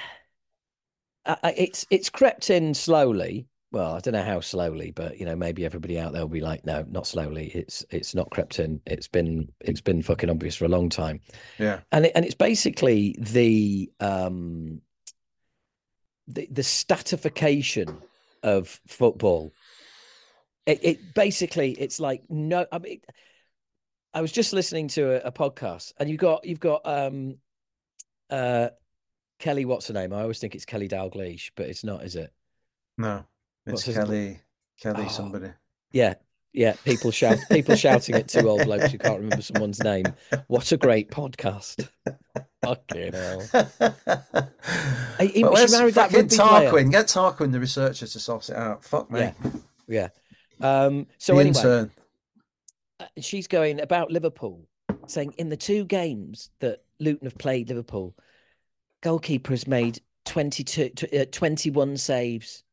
uh, 1.26 1.52
it's 1.58 1.86
it's 1.90 2.10
crept 2.10 2.50
in 2.50 2.74
slowly. 2.74 3.48
Well, 3.72 3.94
I 3.94 4.00
don't 4.00 4.14
know 4.14 4.24
how 4.24 4.40
slowly, 4.40 4.92
but 4.92 5.20
you 5.20 5.26
know, 5.26 5.36
maybe 5.36 5.64
everybody 5.64 6.00
out 6.00 6.12
there 6.12 6.22
will 6.22 6.28
be 6.30 6.42
like, 6.42 6.66
no, 6.66 6.84
not 6.90 7.06
slowly. 7.06 7.52
It's 7.54 7.86
it's 7.92 8.16
not 8.16 8.32
crept 8.32 8.60
in. 8.60 8.82
It's 8.88 9.08
been 9.08 9.52
it's 9.60 9.82
been 9.82 10.02
fucking 10.02 10.30
obvious 10.30 10.56
for 10.56 10.66
a 10.66 10.70
long 10.70 10.90
time, 10.90 11.20
Yeah, 11.60 11.82
and 11.92 12.06
it, 12.06 12.12
and 12.16 12.26
it's 12.26 12.36
basically 12.36 13.16
the 13.20 13.92
um 14.00 14.82
the 16.28 16.48
the 16.50 16.64
statification 16.64 18.02
of 18.42 18.82
football. 18.88 19.54
It, 20.66 20.80
it 20.84 21.14
basically 21.14 21.72
it's 21.74 22.00
like 22.00 22.24
no, 22.30 22.66
I 22.72 22.80
mean. 22.80 23.02
I 24.12 24.22
was 24.22 24.32
just 24.32 24.54
listening 24.54 24.88
to 24.90 25.24
a, 25.24 25.28
a 25.28 25.32
podcast, 25.32 25.94
and 26.00 26.10
you've 26.10 26.20
got 26.20 26.44
you've 26.44 26.60
got 26.60 26.82
um, 26.84 27.38
uh, 28.32 28.70
Kelly. 29.38 29.66
What's 29.66 29.88
her 29.90 29.94
name? 29.94 30.14
I 30.14 30.22
always 30.22 30.40
think 30.40 30.56
it's 30.56 30.66
Kelly 30.66 30.88
Dalglish, 30.88 31.52
but 31.56 31.68
it's 31.68 31.84
not, 31.84 32.04
is 32.04 32.16
it? 32.16 32.34
no, 32.98 33.24
it's 33.66 33.84
Kelly. 33.84 34.40
Kelly, 34.82 35.06
Oh. 35.06 35.10
somebody. 35.10 35.50
Yeah, 35.92 36.14
yeah. 36.54 36.74
People 36.86 37.12
shout, 37.12 37.38
people 37.52 37.76
shouting 37.76 38.16
at 38.16 38.28
two 38.28 38.48
old 38.50 38.64
blokes 38.64 38.92
who 38.92 38.98
can't 38.98 39.20
remember 39.20 39.42
someone's 39.42 39.84
name. 39.84 40.06
What 40.48 40.72
a 40.72 40.78
great 40.78 41.10
podcast! 41.12 41.88
Fucking 42.64 43.14
hell. 43.14 43.42
He- 45.20 45.44
where's 45.44 45.72
married 45.72 45.96
that 45.96 46.12
rugby 46.14 46.28
player. 46.36 46.72
Tarquin? 46.72 46.92
Get 46.92 47.08
Tarquin, 47.08 47.52
the 47.52 47.60
researcher, 47.60 48.08
to 48.08 48.20
sort 48.20 48.50
it 48.50 48.56
out. 48.56 48.84
Fuck 48.86 49.12
me. 49.12 49.20
Yeah. 49.20 49.34
Yeah. 49.88 50.08
Um. 50.62 51.08
So 51.18 51.34
the 51.36 51.42
anyway, 51.42 51.58
intern. 51.58 51.92
uh, 53.00 53.06
she's 53.20 53.48
going 53.48 53.82
about 53.82 54.12
Liverpool, 54.12 54.66
saying 55.08 55.34
in 55.38 55.50
the 55.50 55.58
two 55.58 55.84
games 55.86 56.50
that 56.60 56.84
Luton 57.00 57.26
have 57.26 57.38
played 57.38 57.68
Liverpool, 57.70 58.16
goalkeeper 59.02 59.52
has 59.52 59.68
made 59.68 60.00
22, 60.26 60.92
uh, 61.20 61.26
21 61.32 61.98
saves. 61.98 62.64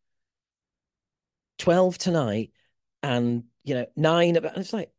12 1.59 1.99
tonight 1.99 2.51
and 3.03 3.45
you 3.64 3.75
know 3.75 3.87
nine 3.97 4.37
and 4.37 4.47
it's 4.57 4.73
like 4.73 4.90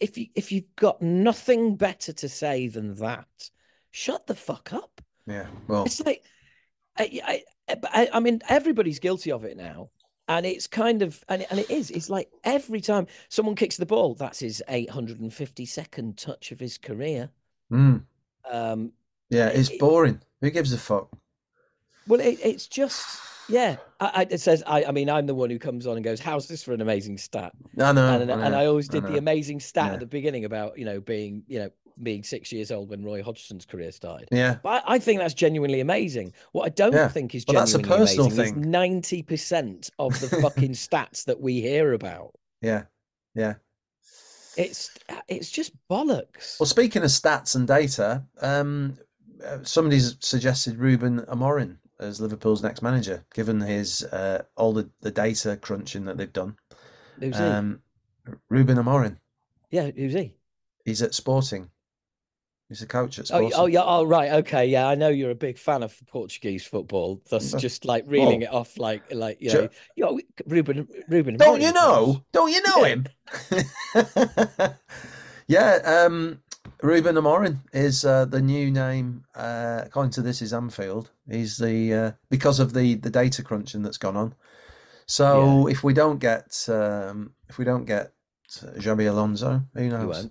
if 0.00 0.18
you 0.18 0.26
if 0.34 0.52
you've 0.52 0.76
got 0.76 1.00
nothing 1.00 1.76
better 1.76 2.12
to 2.12 2.28
say 2.28 2.68
than 2.68 2.94
that 2.96 3.50
shut 3.90 4.26
the 4.26 4.34
fuck 4.34 4.72
up 4.72 5.00
Yeah. 5.26 5.46
Well, 5.68 5.84
it's 5.84 6.04
like 6.04 6.22
I, 6.98 7.42
I, 7.68 7.76
I, 7.84 8.08
I 8.14 8.20
mean 8.20 8.40
everybody's 8.48 8.98
guilty 8.98 9.32
of 9.32 9.44
it 9.44 9.56
now 9.56 9.90
and 10.28 10.44
it's 10.44 10.66
kind 10.66 11.02
of 11.02 11.24
and 11.28 11.42
it, 11.42 11.48
and 11.50 11.58
it 11.60 11.70
is 11.70 11.90
it's 11.90 12.10
like 12.10 12.28
every 12.44 12.80
time 12.80 13.06
someone 13.28 13.54
kicks 13.54 13.76
the 13.76 13.86
ball 13.86 14.14
that's 14.14 14.40
his 14.40 14.62
852nd 14.68 16.16
touch 16.16 16.52
of 16.52 16.60
his 16.60 16.76
career 16.76 17.30
mm, 17.72 18.02
um 18.50 18.92
yeah, 19.30 19.48
it's 19.48 19.70
it- 19.70 19.80
boring. 19.80 20.20
Who 20.42 20.50
gives 20.50 20.72
a 20.74 20.78
fuck? 20.78 21.08
well 22.06 22.20
it, 22.20 22.38
it's 22.42 22.68
just 22.68 23.06
yeah 23.48 23.76
I, 24.00 24.06
I, 24.14 24.26
it 24.30 24.40
says 24.40 24.62
I, 24.66 24.84
I 24.84 24.90
mean 24.92 25.08
i'm 25.10 25.26
the 25.26 25.34
one 25.34 25.50
who 25.50 25.58
comes 25.58 25.86
on 25.86 25.96
and 25.96 26.04
goes 26.04 26.20
how's 26.20 26.48
this 26.48 26.62
for 26.62 26.72
an 26.72 26.80
amazing 26.80 27.18
stat 27.18 27.52
I 27.78 27.92
know. 27.92 28.20
and, 28.20 28.30
and 28.30 28.40
know, 28.40 28.58
I 28.58 28.66
always 28.66 28.88
did 28.88 29.04
the 29.04 29.18
amazing 29.18 29.60
stat 29.60 29.86
Yeah. 29.88 29.94
at 29.94 30.00
the 30.00 30.06
beginning 30.06 30.44
about 30.44 30.78
you 30.78 30.84
know 30.84 31.00
being 31.00 31.42
you 31.46 31.58
know 31.58 31.70
being 32.02 32.24
six 32.24 32.50
years 32.50 32.72
old 32.72 32.90
when 32.90 33.04
Roy 33.04 33.22
Hodgson's 33.22 33.64
career 33.64 33.92
started. 33.92 34.26
Yeah. 34.32 34.56
But 34.64 34.82
I, 34.84 34.94
I 34.94 34.98
think 34.98 35.20
that's 35.20 35.32
genuinely 35.32 35.78
amazing. 35.78 36.32
What 36.50 36.64
I 36.64 36.70
don't 36.70 36.92
Yeah. 36.92 37.06
think 37.06 37.36
is 37.36 37.44
Well, 37.46 37.54
that's 37.60 37.72
a 37.74 37.78
genuinely 37.78 38.04
personal 38.06 38.26
amazing 38.26 38.54
thing. 38.54 38.62
is 38.64 38.66
ninety 38.68 39.22
percent 39.22 39.90
of 40.00 40.18
the 40.20 40.26
fucking 40.42 40.72
stats 40.72 41.24
that 41.26 41.40
we 41.40 41.60
hear 41.60 41.92
about. 41.92 42.34
Yeah. 42.60 42.86
Yeah. 43.36 43.54
It's 44.56 44.90
it's 45.28 45.50
just 45.52 45.72
bollocks. 45.88 46.58
Well, 46.58 46.66
speaking 46.66 47.02
of 47.02 47.10
stats 47.10 47.54
and 47.54 47.66
data, 47.68 48.24
um, 48.40 48.98
uh, 49.46 49.58
somebody's 49.62 50.16
suggested 50.18 50.78
Ruben 50.78 51.20
Amorim 51.22 51.76
as 52.00 52.20
Liverpool's 52.20 52.62
next 52.62 52.82
manager, 52.82 53.24
given 53.34 53.60
his 53.60 54.02
uh, 54.04 54.42
all 54.56 54.72
the, 54.72 54.88
the 55.00 55.10
data 55.10 55.56
crunching 55.56 56.04
that 56.06 56.16
they've 56.16 56.32
done. 56.32 56.56
who's 57.20 57.38
he? 57.38 57.44
Um, 57.44 57.80
Ruben 58.48 58.76
Amorim, 58.78 59.18
Yeah, 59.70 59.90
who's 59.90 60.14
he? 60.14 60.34
he's 60.84 61.02
at 61.02 61.14
Sporting. 61.14 61.70
He's 62.70 62.80
a 62.82 62.86
coach 62.86 63.18
at 63.18 63.26
Oh, 63.30 63.48
Sporting. 63.48 63.50
y- 63.50 63.62
oh, 63.62 63.66
yeah. 63.66 63.82
Oh, 63.84 64.04
right. 64.04 64.32
Okay. 64.32 64.66
Yeah, 64.66 64.88
I 64.88 64.94
know 64.94 65.08
you're 65.08 65.30
a 65.30 65.34
big 65.34 65.58
fan 65.58 65.82
of 65.82 65.94
Portuguese 66.08 66.64
football. 66.64 67.20
Thus, 67.28 67.52
just 67.54 67.84
like 67.84 68.04
reeling 68.06 68.42
it 68.42 68.52
off, 68.52 68.78
like, 68.78 69.12
like 69.12 69.40
you 69.40 69.50
ju- 69.50 69.68
know, 69.96 70.10
know, 70.12 70.20
Ruben, 70.46 70.88
Ruben. 71.08 71.36
Don't 71.36 71.60
Amorim, 71.60 71.62
you 71.62 71.72
know? 71.72 72.24
Don't 72.32 72.50
you 72.52 72.62
know 72.62 72.84
Yeah. 72.84 72.86
him? 72.86 73.06
yeah, 75.46 76.04
um, 76.06 76.40
Ruben 76.84 77.16
Amorim 77.16 77.60
is 77.72 78.04
uh, 78.04 78.26
the 78.26 78.42
new 78.42 78.70
name. 78.70 79.24
Uh, 79.34 79.82
according 79.86 80.12
to 80.12 80.22
this, 80.22 80.42
is 80.42 80.52
Anfield. 80.52 81.10
He's 81.28 81.56
the 81.56 81.94
uh, 81.94 82.12
because 82.28 82.60
of 82.60 82.74
the 82.74 82.96
the 82.96 83.10
data 83.10 83.42
crunching 83.42 83.82
that's 83.82 83.96
gone 83.96 84.16
on. 84.16 84.34
So 85.06 85.66
if 85.66 85.82
we 85.82 85.94
don't 85.94 86.18
get 86.18 86.66
um, 86.68 87.32
if 87.48 87.56
we 87.56 87.64
don't 87.64 87.86
get 87.86 88.12
Xabi 88.50 89.08
Alonso, 89.08 89.62
who 89.74 89.88
knows? 89.88 90.28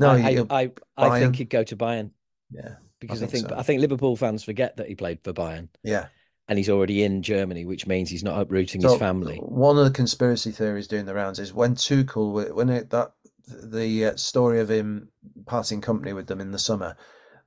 No, 0.00 0.10
I, 0.10 0.44
I, 0.50 0.70
I, 0.96 1.08
I 1.08 1.20
think 1.20 1.36
he'd 1.36 1.50
go 1.50 1.62
to 1.62 1.76
Bayern 1.76 2.10
yeah, 2.50 2.76
because 2.98 3.22
I 3.22 3.26
think 3.26 3.46
think 3.46 3.48
so. 3.50 3.56
I 3.56 3.62
think 3.62 3.80
Liverpool 3.80 4.16
fans 4.16 4.42
forget 4.42 4.76
that 4.78 4.88
he 4.88 4.94
played 4.94 5.20
for 5.22 5.32
Bayern 5.32 5.68
yeah. 5.82 6.06
and 6.48 6.58
he's 6.58 6.70
already 6.70 7.04
in 7.04 7.22
Germany, 7.22 7.66
which 7.66 7.86
means 7.86 8.10
he's 8.10 8.24
not 8.24 8.40
uprooting 8.40 8.80
So 8.80 8.90
his 8.90 8.98
family. 8.98 9.38
one 9.38 9.78
of 9.78 9.84
the 9.84 9.90
conspiracy 9.90 10.50
theories 10.50 10.88
doing 10.88 11.04
the 11.04 11.14
rounds 11.14 11.38
is 11.38 11.52
when 11.52 11.74
Tuchel, 11.74 12.52
when 12.54 12.70
it, 12.70 12.90
that 12.90 13.12
the 13.48 14.06
uh, 14.06 14.16
story 14.16 14.60
of 14.60 14.70
him 14.70 15.08
parting 15.46 15.80
company 15.80 16.12
with 16.12 16.26
them 16.26 16.40
in 16.40 16.50
the 16.50 16.58
summer, 16.58 16.96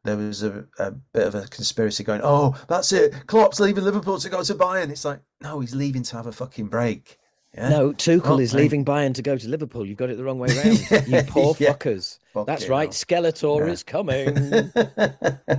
there 0.03 0.17
was 0.17 0.43
a, 0.43 0.65
a 0.79 0.91
bit 0.91 1.27
of 1.27 1.36
a 1.36 1.47
conspiracy 1.47 2.03
going, 2.03 2.21
"Oh, 2.23 2.55
that's 2.67 2.91
it, 2.91 3.13
Klopp's 3.27 3.60
leaving 3.60 3.84
Liverpool 3.84 4.19
to 4.19 4.29
go 4.29 4.43
to 4.43 4.55
Bayern." 4.55 4.89
It's 4.91 5.05
like, 5.05 5.19
no, 5.41 5.60
he's 5.60 5.73
leaving 5.75 6.03
to 6.03 6.15
have 6.17 6.27
a 6.27 6.31
fucking 6.31 6.67
break. 6.67 7.17
Yeah, 7.53 7.69
No, 7.69 7.93
Tuchel 7.93 8.21
Oh, 8.25 8.39
is 8.39 8.53
mate. 8.53 8.62
leaving 8.63 8.84
Bayern 8.86 9.13
to 9.15 9.21
go 9.21 9.38
to 9.38 9.47
Liverpool. 9.47 9.86
You've 9.86 9.97
got 9.97 10.10
it 10.10 10.17
the 10.17 10.23
wrong 10.25 10.39
way 10.39 10.49
around. 10.58 10.77
you 11.08 11.21
poor 11.23 11.55
Yeah. 11.58 11.71
fuckers. 11.73 12.19
That's 12.34 12.63
Fucking 12.63 12.69
right. 12.69 12.89
Skeletor 12.89 13.60
Yeah. 13.65 13.71
is 13.71 13.84
coming. 13.84 14.71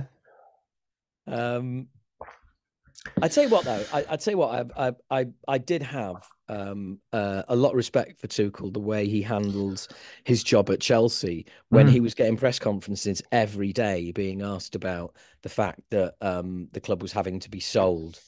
Um, 1.29 1.87
I 3.21 3.27
tell 3.27 3.43
you 3.43 3.49
what, 3.49 3.65
though, 3.65 3.83
I, 3.91 4.05
I 4.11 4.15
tell 4.15 4.31
you 4.31 4.37
what, 4.37 4.71
I, 4.77 4.87
I, 4.87 4.91
I, 5.09 5.25
I 5.47 5.57
did 5.57 5.81
have 5.83 6.25
um, 6.49 6.99
uh, 7.13 7.43
a 7.47 7.55
lot 7.55 7.71
of 7.71 7.75
respect 7.75 8.19
for 8.19 8.27
Tuchel 8.27 8.71
the 8.73 8.79
way 8.79 9.07
he 9.07 9.21
handled 9.21 9.87
his 10.23 10.43
job 10.43 10.69
at 10.69 10.79
Chelsea 10.81 11.45
when 11.69 11.87
Mm. 11.87 11.91
he 11.91 11.99
was 11.99 12.13
getting 12.13 12.37
press 12.37 12.59
conferences 12.59 13.21
every 13.31 13.73
day, 13.73 14.11
being 14.11 14.41
asked 14.41 14.75
about 14.75 15.15
the 15.41 15.49
fact 15.49 15.81
that 15.89 16.15
um, 16.21 16.69
the 16.71 16.79
club 16.81 17.01
was 17.01 17.11
having 17.11 17.39
to 17.39 17.49
be 17.49 17.59
sold, 17.59 18.19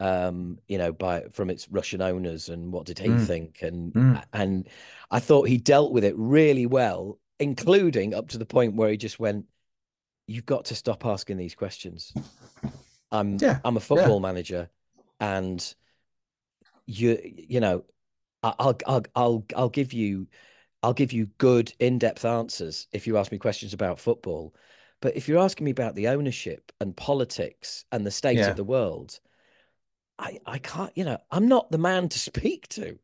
um, 0.00 0.58
you 0.68 0.78
know, 0.78 0.92
by 0.92 1.22
from 1.32 1.50
its 1.50 1.68
Russian 1.70 2.02
owners, 2.02 2.48
and 2.48 2.72
what 2.72 2.86
did 2.86 2.98
he 2.98 3.10
Mm. 3.10 3.26
think? 3.26 3.62
And 3.62 3.94
Mm. 3.94 4.24
and 4.32 4.68
I 5.10 5.20
thought 5.20 5.48
he 5.48 5.58
dealt 5.58 5.92
with 5.92 6.04
it 6.04 6.14
really 6.16 6.66
well, 6.66 7.18
including 7.38 8.14
up 8.14 8.28
to 8.28 8.38
the 8.38 8.46
point 8.46 8.74
where 8.76 8.90
he 8.90 8.96
just 8.96 9.18
went, 9.18 9.46
"You've 10.26 10.46
got 10.46 10.66
to 10.66 10.74
stop 10.74 11.04
asking 11.06 11.36
these 11.38 11.54
questions." 11.54 12.14
I'm 13.10 13.38
Yeah, 13.40 13.60
I'm 13.64 13.76
a 13.76 13.80
football 13.80 14.20
manager, 14.20 14.68
and 15.20 15.74
you 16.86 17.20
you 17.24 17.60
know, 17.60 17.84
I'll 18.42 18.78
I'll 18.86 19.04
I'll 19.16 19.44
I'll 19.56 19.68
give 19.68 19.92
you 19.92 20.28
I'll 20.82 20.94
give 20.94 21.12
you 21.12 21.26
good 21.38 21.72
in-depth 21.80 22.24
answers 22.24 22.88
if 22.92 23.06
you 23.06 23.18
ask 23.18 23.32
me 23.32 23.38
questions 23.38 23.74
about 23.74 24.00
football. 24.00 24.54
But 25.00 25.16
if 25.16 25.28
you're 25.28 25.40
asking 25.42 25.66
me 25.66 25.70
about 25.72 25.94
the 25.94 26.08
ownership 26.08 26.72
and 26.80 26.96
politics 26.96 27.84
and 27.92 28.06
the 28.06 28.10
state 28.10 28.38
Yeah. 28.38 28.50
of 28.50 28.56
the 28.56 28.64
world, 28.64 29.20
I 30.18 30.38
I 30.46 30.58
can't, 30.58 30.92
you 30.96 31.04
know, 31.04 31.18
I'm 31.30 31.48
not 31.48 31.70
the 31.70 31.78
man 31.78 32.08
to 32.10 32.18
speak 32.30 32.68
to. 32.70 32.98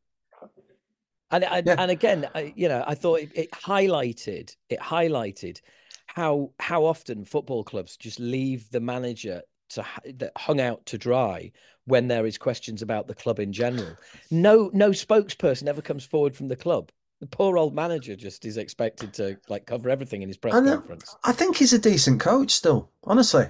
And 1.30 1.44
I, 1.44 1.62
Yeah. 1.64 1.74
and 1.78 1.90
again, 1.90 2.28
I, 2.34 2.52
you 2.54 2.68
know, 2.68 2.84
I 2.86 2.94
thought 2.94 3.20
it, 3.20 3.32
it 3.34 3.50
highlighted 3.52 4.54
it 4.68 4.80
highlighted 4.80 5.60
how 6.06 6.52
how 6.60 6.84
often 6.84 7.24
football 7.24 7.64
clubs 7.64 7.96
just 7.96 8.20
leave 8.20 8.70
the 8.70 8.80
manager 8.80 9.42
to 9.70 9.84
that 10.16 10.32
hung 10.36 10.60
out 10.60 10.84
to 10.86 10.98
dry 10.98 11.52
when 11.86 12.08
there 12.08 12.26
is 12.26 12.38
questions 12.38 12.82
about 12.82 13.08
the 13.08 13.14
club 13.14 13.38
in 13.38 13.52
general. 13.52 13.96
No 14.30 14.70
no 14.72 14.90
spokesperson 14.90 15.66
ever 15.66 15.82
comes 15.82 16.04
forward 16.04 16.36
from 16.36 16.48
the 16.48 16.56
club. 16.56 16.90
The 17.20 17.26
poor 17.26 17.56
old 17.56 17.74
manager 17.74 18.16
just 18.16 18.44
is 18.44 18.56
expected 18.56 19.12
to 19.14 19.38
like 19.48 19.66
cover 19.66 19.88
everything 19.90 20.22
in 20.22 20.28
his 20.28 20.36
press 20.36 20.54
know. 20.54 20.78
conference. 20.78 21.14
I 21.24 21.32
think 21.32 21.56
he's 21.56 21.72
a 21.72 21.78
decent 21.78 22.20
coach 22.20 22.50
still. 22.50 22.90
Honestly, 23.04 23.46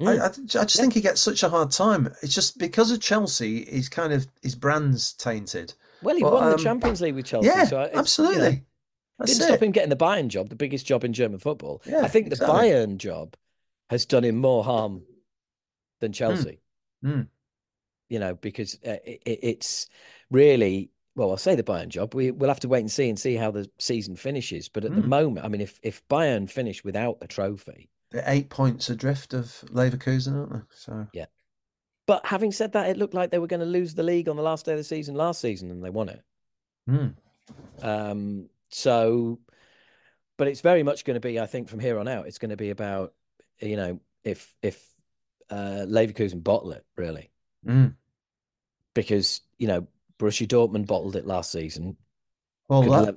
Mm. 0.00 0.06
I, 0.20 0.26
I, 0.26 0.26
I 0.62 0.64
just 0.64 0.76
think 0.78 0.92
he 0.94 1.00
gets 1.00 1.20
such 1.20 1.42
a 1.42 1.48
hard 1.48 1.72
time. 1.72 2.14
It's 2.22 2.32
just 2.32 2.56
because 2.56 2.92
of 2.92 3.00
Chelsea, 3.00 3.64
he's 3.64 3.88
kind 3.88 4.12
of 4.12 4.28
his 4.42 4.54
brand's 4.54 5.12
tainted. 5.14 5.74
Well, 6.04 6.14
he 6.14 6.22
But, 6.22 6.34
won 6.34 6.44
um, 6.44 6.50
the 6.52 6.56
Champions 6.62 7.00
League 7.00 7.16
with 7.16 7.24
Chelsea. 7.26 7.48
yeah, 7.48 7.64
so 7.64 7.80
it's, 7.80 7.88
you 7.90 7.94
know, 7.94 7.98
absolutely. 7.98 8.62
That's 9.18 9.32
didn't 9.32 9.42
it. 9.42 9.46
stop 9.54 9.62
him 9.64 9.72
getting 9.72 9.90
the 9.90 9.96
Bayern 9.96 10.28
job, 10.28 10.50
the 10.50 10.54
biggest 10.54 10.86
job 10.86 11.02
in 11.02 11.12
German 11.12 11.40
football. 11.40 11.82
Yeah, 11.84 12.02
I 12.02 12.06
think 12.06 12.26
the 12.28 12.34
exactly. 12.36 12.68
Bayern 12.68 12.96
job 12.98 13.34
has 13.90 14.06
done 14.06 14.22
him 14.22 14.36
more 14.36 14.62
harm 14.62 15.02
than 15.98 16.12
Chelsea. 16.12 16.60
mm. 17.04 17.26
You 18.08 18.18
know, 18.18 18.34
because 18.34 18.74
uh, 18.86 18.96
it, 19.04 19.22
it- 19.26 19.40
it's 19.42 19.86
really 20.30 20.90
well. 21.14 21.30
I'll 21.30 21.36
say 21.36 21.54
the 21.54 21.62
Bayern 21.62 21.88
job. 21.88 22.14
We 22.14 22.30
we'll 22.30 22.50
have 22.50 22.60
to 22.60 22.68
wait 22.68 22.80
and 22.80 22.90
see 22.90 23.08
and 23.08 23.18
see 23.18 23.34
how 23.36 23.50
the 23.50 23.68
season 23.78 24.16
finishes. 24.16 24.68
But 24.68 24.84
at 24.84 24.94
the 24.94 25.02
Mm. 25.02 25.06
moment, 25.08 25.46
I 25.46 25.48
mean, 25.48 25.60
if 25.60 25.78
if 25.82 26.06
Bayern 26.08 26.48
finish 26.50 26.84
without 26.84 27.18
a 27.20 27.26
trophy, 27.26 27.90
They're 28.10 28.24
eight 28.26 28.48
points 28.48 28.88
adrift 28.88 29.34
of 29.34 29.46
Leverkusen, 29.70 30.34
aren't 30.34 30.52
they? 30.52 30.60
So 30.70 31.06
yeah. 31.12 31.26
but 32.06 32.24
having 32.24 32.52
said 32.52 32.72
that, 32.72 32.88
it 32.88 32.96
looked 32.96 33.14
like 33.14 33.30
they 33.30 33.38
were 33.38 33.46
going 33.46 33.60
to 33.60 33.66
lose 33.66 33.94
the 33.94 34.02
league 34.02 34.28
on 34.28 34.36
the 34.36 34.42
last 34.42 34.64
day 34.64 34.72
of 34.72 34.78
the 34.78 34.84
season 34.84 35.14
last 35.14 35.40
season, 35.40 35.70
and 35.70 35.84
they 35.84 35.90
won 35.90 36.08
it. 36.08 36.22
mm. 36.88 37.14
Um, 37.82 38.48
so, 38.70 39.38
but 40.36 40.48
it's 40.48 40.60
very 40.60 40.82
much 40.82 41.04
going 41.04 41.14
to 41.14 41.20
be, 41.20 41.38
I 41.40 41.46
think, 41.46 41.68
from 41.68 41.80
here 41.80 41.98
on 41.98 42.08
out, 42.08 42.26
it's 42.26 42.38
going 42.38 42.50
to 42.50 42.56
be 42.56 42.70
about, 42.70 43.12
you 43.60 43.76
know, 43.76 44.00
if 44.24 44.54
if 44.62 44.82
uh, 45.50 45.84
Leverkusen 45.86 46.42
bottle 46.42 46.72
it 46.72 46.84
really, 46.96 47.30
Mm. 47.68 47.94
because 48.94 49.42
you 49.58 49.66
know 49.66 49.86
Borussia 50.18 50.46
Dortmund 50.46 50.86
bottled 50.86 51.16
it 51.16 51.26
last 51.26 51.52
season. 51.52 51.96
Well, 52.68 52.82
Could 52.82 53.16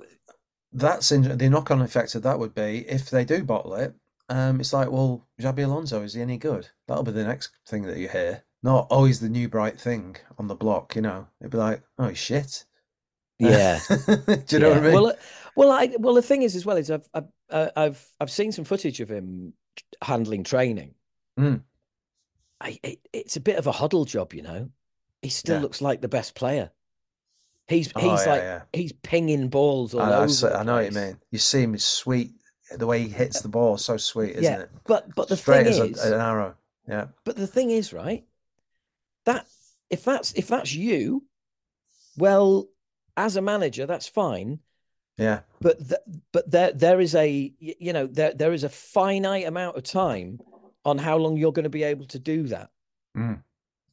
that's 0.72 1.12
in, 1.12 1.36
the 1.36 1.48
knock-on 1.50 1.82
effect 1.82 2.14
of 2.14 2.22
that 2.22 2.38
would 2.38 2.54
be 2.54 2.84
if 2.88 3.10
they 3.10 3.24
do 3.24 3.44
bottle 3.44 3.74
it. 3.74 3.94
Um, 4.28 4.60
it's 4.60 4.72
like, 4.72 4.90
well, 4.90 5.26
Xabi 5.40 5.64
Alonso 5.64 6.02
is 6.02 6.14
he 6.14 6.22
any 6.22 6.38
good? 6.38 6.68
That'll 6.86 7.02
be 7.02 7.12
the 7.12 7.24
next 7.24 7.50
thing 7.66 7.82
that 7.82 7.98
you 7.98 8.08
hear. 8.08 8.42
Not, 8.62 8.86
oh, 8.90 9.04
he's 9.04 9.20
the 9.20 9.28
new 9.28 9.48
bright 9.48 9.78
thing 9.78 10.16
on 10.38 10.46
the 10.46 10.54
block. 10.54 10.94
You 10.96 11.02
know, 11.02 11.26
it'd 11.40 11.50
be 11.50 11.58
like, 11.58 11.82
oh, 11.98 12.08
he's 12.08 12.18
shit. 12.18 12.64
yeah, 13.38 13.80
do 13.88 14.44
you 14.50 14.58
know 14.60 14.68
what 14.68 14.78
I 14.78 14.80
mean? 14.80 14.92
Well, 14.92 15.06
uh, 15.08 15.12
well, 15.56 15.72
I 15.72 15.92
well 15.98 16.14
the 16.14 16.22
thing 16.22 16.42
is 16.42 16.54
as 16.54 16.64
well 16.64 16.76
is 16.76 16.92
I've 16.92 17.08
I've 17.12 17.24
uh, 17.50 17.68
I've 17.74 18.06
I've 18.20 18.30
seen 18.30 18.52
some 18.52 18.64
footage 18.64 19.00
of 19.00 19.10
him 19.10 19.52
handling 20.00 20.44
training. 20.44 20.94
Mm. 21.40 21.62
I 22.62 22.78
it, 22.82 23.00
it's 23.12 23.36
a 23.36 23.40
bit 23.40 23.56
of 23.56 23.66
a 23.66 23.72
Hoddle 23.72 24.06
job, 24.06 24.32
you 24.34 24.42
know. 24.42 24.68
He 25.20 25.28
still 25.28 25.56
Yeah. 25.56 25.62
looks 25.62 25.80
like 25.80 26.00
the 26.00 26.08
best 26.08 26.34
player. 26.34 26.70
He's 27.68 27.92
Oh, 27.94 28.00
he's 28.00 28.24
yeah, 28.26 28.32
like 28.32 28.42
yeah. 28.42 28.62
he's 28.72 28.92
pinging 28.92 29.48
balls 29.48 29.94
all 29.94 30.00
I, 30.02 30.10
I, 30.10 30.16
over. 30.18 30.28
see- 30.28 30.46
the 30.46 30.56
I 30.58 30.62
know 30.62 30.74
what 30.76 30.84
you 30.86 30.90
mean. 30.92 31.18
You 31.30 31.38
see 31.38 31.62
him, 31.62 31.72
he's 31.74 31.84
sweet. 31.84 32.32
The 32.76 32.86
way 32.86 33.02
he 33.02 33.08
hits 33.08 33.40
the 33.42 33.48
ball, 33.48 33.76
so 33.76 33.96
sweet, 33.98 34.36
isn't 34.36 34.60
it? 34.62 34.70
But 34.86 35.14
but 35.14 35.28
the 35.28 35.36
Straight 35.36 35.66
thing 35.66 35.90
is, 35.92 36.04
a, 36.04 36.14
an 36.14 36.20
arrow. 36.20 36.54
Yeah. 36.88 37.06
but 37.24 37.36
the 37.36 37.46
thing 37.46 37.70
is, 37.70 37.92
right? 37.92 38.24
That 39.26 39.46
if 39.90 40.04
that's 40.04 40.32
if 40.32 40.48
that's 40.48 40.74
you, 40.74 41.24
well, 42.16 42.68
as 43.16 43.36
a 43.36 43.42
manager, 43.42 43.86
that's 43.86 44.08
fine. 44.08 44.58
Yeah. 45.18 45.40
But 45.60 45.78
th- 45.86 46.00
but 46.32 46.50
there 46.50 46.72
there 46.72 47.00
is 47.00 47.14
a 47.14 47.52
you 47.58 47.92
know 47.92 48.06
there 48.06 48.32
there 48.32 48.52
is 48.52 48.64
a 48.64 48.68
finite 48.70 49.46
amount 49.46 49.76
of 49.76 49.82
time 49.84 50.40
on 50.84 50.98
how 50.98 51.16
long 51.16 51.36
you're 51.36 51.52
going 51.52 51.64
to 51.64 51.70
be 51.70 51.82
able 51.84 52.06
to 52.06 52.18
do 52.18 52.44
that. 52.48 52.70
Mm. 53.16 53.42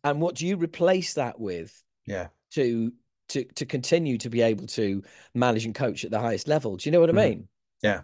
And 0.04 0.22
what 0.22 0.36
do 0.36 0.48
you 0.48 0.58
replace 0.58 1.14
that 1.16 1.40
with 1.40 1.84
Yeah. 2.06 2.28
to 2.52 2.92
to 3.30 3.44
to 3.44 3.66
continue 3.66 4.18
to 4.18 4.30
be 4.30 4.42
able 4.42 4.66
to 4.68 5.04
manage 5.36 5.66
and 5.66 5.76
coach 5.76 6.04
at 6.06 6.12
the 6.12 6.20
highest 6.20 6.48
level? 6.48 6.78
Do 6.78 6.88
you 6.90 6.92
know 6.92 7.00
what 7.00 7.10
I 7.10 7.14
Mhm. 7.14 7.30
mean? 7.30 7.48
Yeah. 7.84 8.02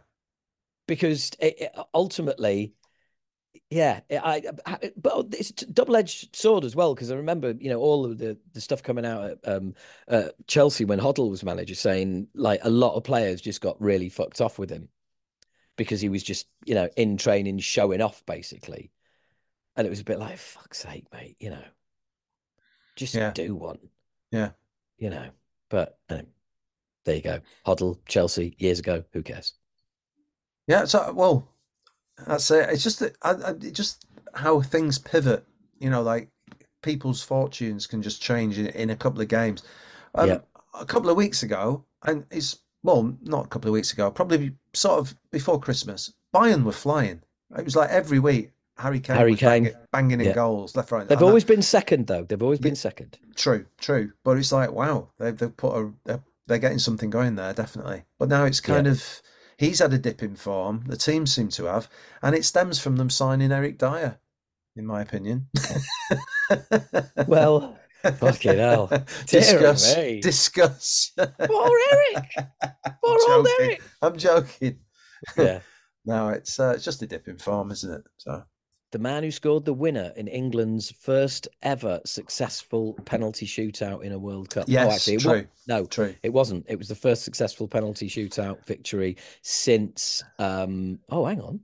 Because 0.87 1.31
it, 1.39 1.61
it- 1.61 1.71
ultimately, 1.95 2.75
yeah, 3.71 4.01
I, 4.11 4.43
I 4.67 4.91
but 4.95 5.27
it's 5.31 5.49
a 5.63 5.65
double-edged 5.65 6.35
sword 6.35 6.63
as 6.63 6.75
well 6.75 6.93
because 6.93 7.09
I 7.09 7.15
remember 7.15 7.55
you 7.57 7.69
know 7.69 7.79
all 7.79 8.05
of 8.05 8.19
the 8.19 8.37
the 8.53 8.61
stuff 8.61 8.83
coming 8.83 9.05
out 9.05 9.23
at 9.31 9.47
um, 9.47 9.73
uh, 10.07 10.29
Chelsea 10.45 10.85
when 10.85 10.99
Hoddle 10.99 11.31
was 11.31 11.43
manager 11.43 11.73
saying 11.73 12.27
like 12.35 12.59
a 12.63 12.69
lot 12.69 12.93
of 12.95 13.03
players 13.03 13.41
just 13.41 13.61
got 13.61 13.81
really 13.81 14.09
fucked 14.09 14.41
off 14.41 14.59
with 14.59 14.69
him 14.69 14.89
because 15.77 16.01
he 16.01 16.09
was 16.09 16.23
just 16.23 16.47
you 16.65 16.75
know 16.75 16.89
in 16.95 17.17
training 17.17 17.59
showing 17.59 18.01
off 18.01 18.25
basically, 18.25 18.91
and 19.75 19.85
it 19.85 19.89
was 19.89 19.99
a 19.99 20.05
bit 20.05 20.19
like 20.19 20.37
fuck's 20.37 20.79
sake, 20.79 21.05
mate, 21.13 21.35
you 21.39 21.49
know, 21.49 21.63
just 22.95 23.13
Yeah. 23.13 23.31
do 23.31 23.55
one, 23.55 23.79
Yeah. 24.31 24.51
you 24.97 25.09
know. 25.09 25.29
But 25.69 25.97
anyway, 26.09 26.27
there 27.03 27.15
you 27.15 27.21
go, 27.21 27.41
Hoddle, 27.65 27.99
Chelsea 28.07 28.55
years 28.59 28.79
ago. 28.79 29.03
Who 29.13 29.23
cares? 29.23 29.53
Yeah, 30.67 30.85
so 30.85 31.11
well, 31.13 31.47
that's 32.25 32.49
it. 32.51 32.69
It's 32.69 32.83
just 32.83 32.99
that 32.99 33.17
I, 33.21 33.49
I, 33.49 33.53
just 33.53 34.05
how 34.33 34.61
things 34.61 34.97
pivot. 34.97 35.45
You 35.79 35.89
know, 35.89 36.01
like 36.01 36.29
people's 36.81 37.21
fortunes 37.21 37.85
can 37.87 38.01
just 38.01 38.21
change 38.21 38.57
in, 38.57 38.67
in 38.67 38.89
a 38.91 38.95
couple 38.95 39.21
of 39.21 39.27
games. 39.27 39.63
Um, 40.15 40.29
Yeah. 40.29 40.39
A 40.79 40.85
couple 40.85 41.09
of 41.09 41.15
weeks 41.17 41.43
ago, 41.43 41.85
and 42.03 42.25
it's 42.31 42.57
well, 42.85 43.17
not 43.23 43.45
a 43.45 43.47
couple 43.49 43.67
of 43.69 43.73
weeks 43.73 43.91
ago, 43.91 44.09
probably 44.11 44.53
sort 44.73 44.99
of 44.99 45.15
before 45.31 45.59
Christmas. 45.59 46.13
Bayern 46.33 46.63
were 46.63 46.71
flying. 46.71 47.21
It 47.57 47.65
was 47.65 47.75
like 47.75 47.89
every 47.89 48.19
week. 48.19 48.51
Harry 48.77 48.99
Kane 48.99 49.15
Harry 49.15 49.35
Kane. 49.35 49.63
banging, 49.63 49.73
banging 49.93 50.19
in 50.19 50.27
Yeah. 50.27 50.33
goals 50.33 50.75
left, 50.75 50.91
right. 50.91 51.07
They've 51.07 51.17
and 51.17 51.21
that- 51.21 51.25
always 51.29 51.45
been 51.45 51.61
second 51.61 52.07
though. 52.07 52.23
They've 52.23 52.43
always 52.43 52.59
Yeah. 52.59 52.63
been 52.63 52.75
second. 52.75 53.17
True, 53.35 53.65
true. 53.79 54.11
But 54.25 54.37
it's 54.37 54.51
like, 54.51 54.71
wow, 54.71 55.09
they've 55.17 55.37
they've 55.37 55.55
put 55.55 55.75
a 55.77 55.93
they're, 56.03 56.23
they're 56.47 56.57
getting 56.59 56.79
something 56.79 57.09
going 57.09 57.35
there, 57.35 57.53
definitely. 57.53 58.03
But 58.19 58.27
now 58.29 58.43
it's 58.43 58.59
kind 58.59 58.85
of 58.87 59.21
he's 59.57 59.79
had 59.79 59.93
a 59.93 59.97
dip 59.97 60.21
in 60.21 60.35
form. 60.35 60.83
The 60.87 60.97
team 60.97 61.25
seem 61.25 61.47
to 61.49 61.65
have, 61.65 61.89
and 62.21 62.35
it 62.35 62.43
stems 62.45 62.77
from 62.79 62.97
them 62.97 63.09
signing 63.09 63.51
Eric 63.53 63.77
Dier, 63.77 64.17
in 64.75 64.85
my 64.85 65.01
opinion. 65.01 65.47
Well, 67.27 67.77
fucking 68.11 68.57
hell. 68.57 68.87
Discuss, 69.27 69.95
me. 69.97 70.19
discuss. 70.21 71.11
Poor 71.17 71.79
Eric. 71.91 72.35
Poor 73.03 73.19
old. 73.29 73.47
Eric. 73.59 73.81
I'm 74.01 74.17
joking. 74.17 74.79
Yeah. 75.37 75.59
No, 76.07 76.29
it's 76.29 76.59
uh, 76.59 76.73
it's 76.75 76.85
just 76.85 77.01
a 77.01 77.07
dip 77.07 77.27
in 77.27 77.39
form, 77.39 77.71
isn't 77.71 77.91
it? 77.91 78.03
So 78.17 78.43
The 78.91 78.99
man 78.99 79.23
who 79.23 79.31
scored 79.31 79.65
the 79.65 79.73
winner 79.73 80.13
in 80.15 80.27
England's 80.27 80.91
first 80.91 81.47
ever 81.63 81.99
successful 82.05 82.93
penalty 83.05 83.47
shootout 83.47 84.03
in 84.03 84.11
a 84.11 84.19
World 84.19 84.51
Cup. 84.51 84.65
yes, 84.67 84.85
oh, 84.87 84.91
actually, 84.93 85.17
true, 85.17 85.47
no, 85.67 85.85
true. 85.87 86.13
it 86.21 86.31
wasn't. 86.31 86.63
It 86.69 86.77
was 86.77 86.89
the 86.89 86.93
first 86.93 87.23
successful 87.23 87.67
penalty 87.67 88.07
shootout 88.07 88.63
victory 88.67 89.17
since. 89.41 90.21
um 90.37 90.99
Oh, 91.09 91.25
hang 91.25 91.41
on. 91.41 91.61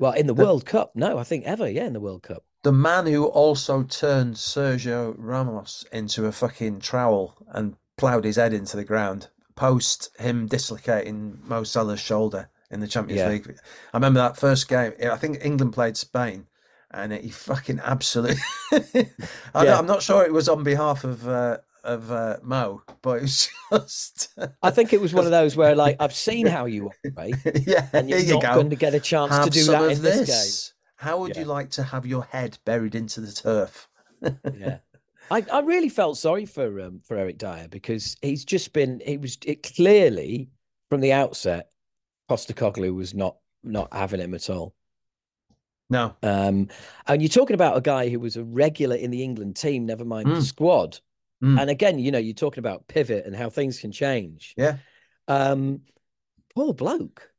Well, 0.00 0.12
in 0.14 0.26
the, 0.26 0.34
The- 0.34 0.42
World 0.44 0.66
Cup, 0.66 0.96
no, 0.96 1.18
I 1.18 1.22
think 1.22 1.44
ever. 1.44 1.68
Yeah, 1.70 1.84
in 1.86 1.92
the 1.92 2.00
World 2.00 2.24
Cup. 2.24 2.44
The 2.64 2.72
man 2.72 3.04
who 3.06 3.26
also 3.26 3.82
turned 3.82 4.36
Sergio 4.36 5.14
Ramos 5.18 5.84
into 5.92 6.24
a 6.24 6.32
fucking 6.32 6.80
trowel 6.80 7.36
and 7.48 7.76
ploughed 7.98 8.24
his 8.24 8.36
head 8.36 8.54
into 8.54 8.76
the 8.78 8.84
ground 8.84 9.28
post 9.54 10.08
him 10.18 10.46
dislocating 10.46 11.38
Mo 11.44 11.62
Salah's 11.62 12.00
shoulder 12.00 12.48
in 12.70 12.80
the 12.80 12.88
Champions 12.88 13.20
Yeah. 13.20 13.28
League. 13.28 13.54
I 13.92 13.96
remember 13.98 14.20
that 14.20 14.38
first 14.38 14.66
game. 14.66 14.94
I 15.00 15.16
think 15.16 15.44
England 15.44 15.74
played 15.74 15.98
Spain, 15.98 16.46
and 16.90 17.12
he 17.12 17.28
fucking 17.28 17.80
absolutely. 17.84 18.40
I, 18.72 19.64
yeah. 19.64 19.78
I'm 19.78 19.86
not 19.86 20.02
sure 20.02 20.24
it 20.24 20.32
was 20.32 20.48
on 20.48 20.62
behalf 20.64 21.04
of 21.04 21.28
uh, 21.28 21.58
of 21.84 22.10
uh, 22.10 22.38
Mo, 22.42 22.82
but 23.02 23.18
it 23.18 23.22
was 23.22 23.50
just. 23.72 24.30
I 24.62 24.70
think 24.70 24.94
it 24.94 25.02
was 25.02 25.12
one 25.12 25.26
of 25.26 25.30
those 25.38 25.54
where, 25.54 25.76
like, 25.76 25.96
I've 26.00 26.14
seen 26.14 26.46
how 26.46 26.64
you 26.64 26.90
operate, 27.06 27.36
yeah, 27.66 27.88
and 27.92 28.08
you're 28.08 28.20
you 28.20 28.32
not 28.32 28.42
go. 28.42 28.54
going 28.54 28.70
to 28.70 28.76
get 28.76 28.94
a 28.94 29.00
chance 29.00 29.38
to 29.44 29.50
do 29.50 29.64
that 29.66 29.90
in 29.90 30.00
this 30.02 30.26
game. 30.26 30.73
How 30.96 31.18
would 31.18 31.36
you 31.36 31.44
like 31.44 31.70
to 31.70 31.82
have 31.82 32.06
your 32.06 32.24
head 32.24 32.58
buried 32.64 32.94
into 32.94 33.20
the 33.20 33.32
turf? 33.32 33.88
yeah. 34.56 34.78
I, 35.30 35.44
I 35.52 35.60
really 35.60 35.88
felt 35.88 36.18
sorry 36.18 36.44
for 36.44 36.80
um, 36.80 37.00
for 37.02 37.16
Eric 37.16 37.38
Dier 37.38 37.66
because 37.70 38.16
he's 38.20 38.44
just 38.44 38.72
been 38.74 39.00
it 39.04 39.20
was 39.22 39.38
it 39.46 39.62
clearly 39.62 40.50
from 40.90 41.00
the 41.00 41.14
outset 41.14 41.70
Postecoglou 42.30 42.94
was 42.94 43.14
not 43.14 43.36
not 43.62 43.88
having 43.92 44.20
him 44.20 44.34
at 44.34 44.50
all. 44.50 44.74
No. 45.88 46.14
Um, 46.22 46.68
and 47.06 47.22
you're 47.22 47.28
talking 47.28 47.54
about 47.54 47.76
a 47.76 47.80
guy 47.80 48.08
who 48.08 48.20
was 48.20 48.36
a 48.36 48.44
regular 48.44 48.96
in 48.96 49.10
the 49.10 49.22
England 49.22 49.56
team, 49.56 49.86
never 49.86 50.04
mind 50.04 50.28
the 50.28 50.34
Mm. 50.36 50.42
squad. 50.42 50.98
Mm. 51.42 51.60
And 51.60 51.70
again, 51.70 51.98
you 51.98 52.10
know, 52.10 52.18
you're 52.18 52.34
talking 52.34 52.60
about 52.60 52.86
pivot 52.88 53.26
and 53.26 53.34
how 53.36 53.50
things 53.50 53.78
can 53.78 53.92
change. 53.92 54.54
Yeah. 54.56 54.78
Um, 55.28 55.82
poor 56.54 56.72
bloke. 56.74 57.30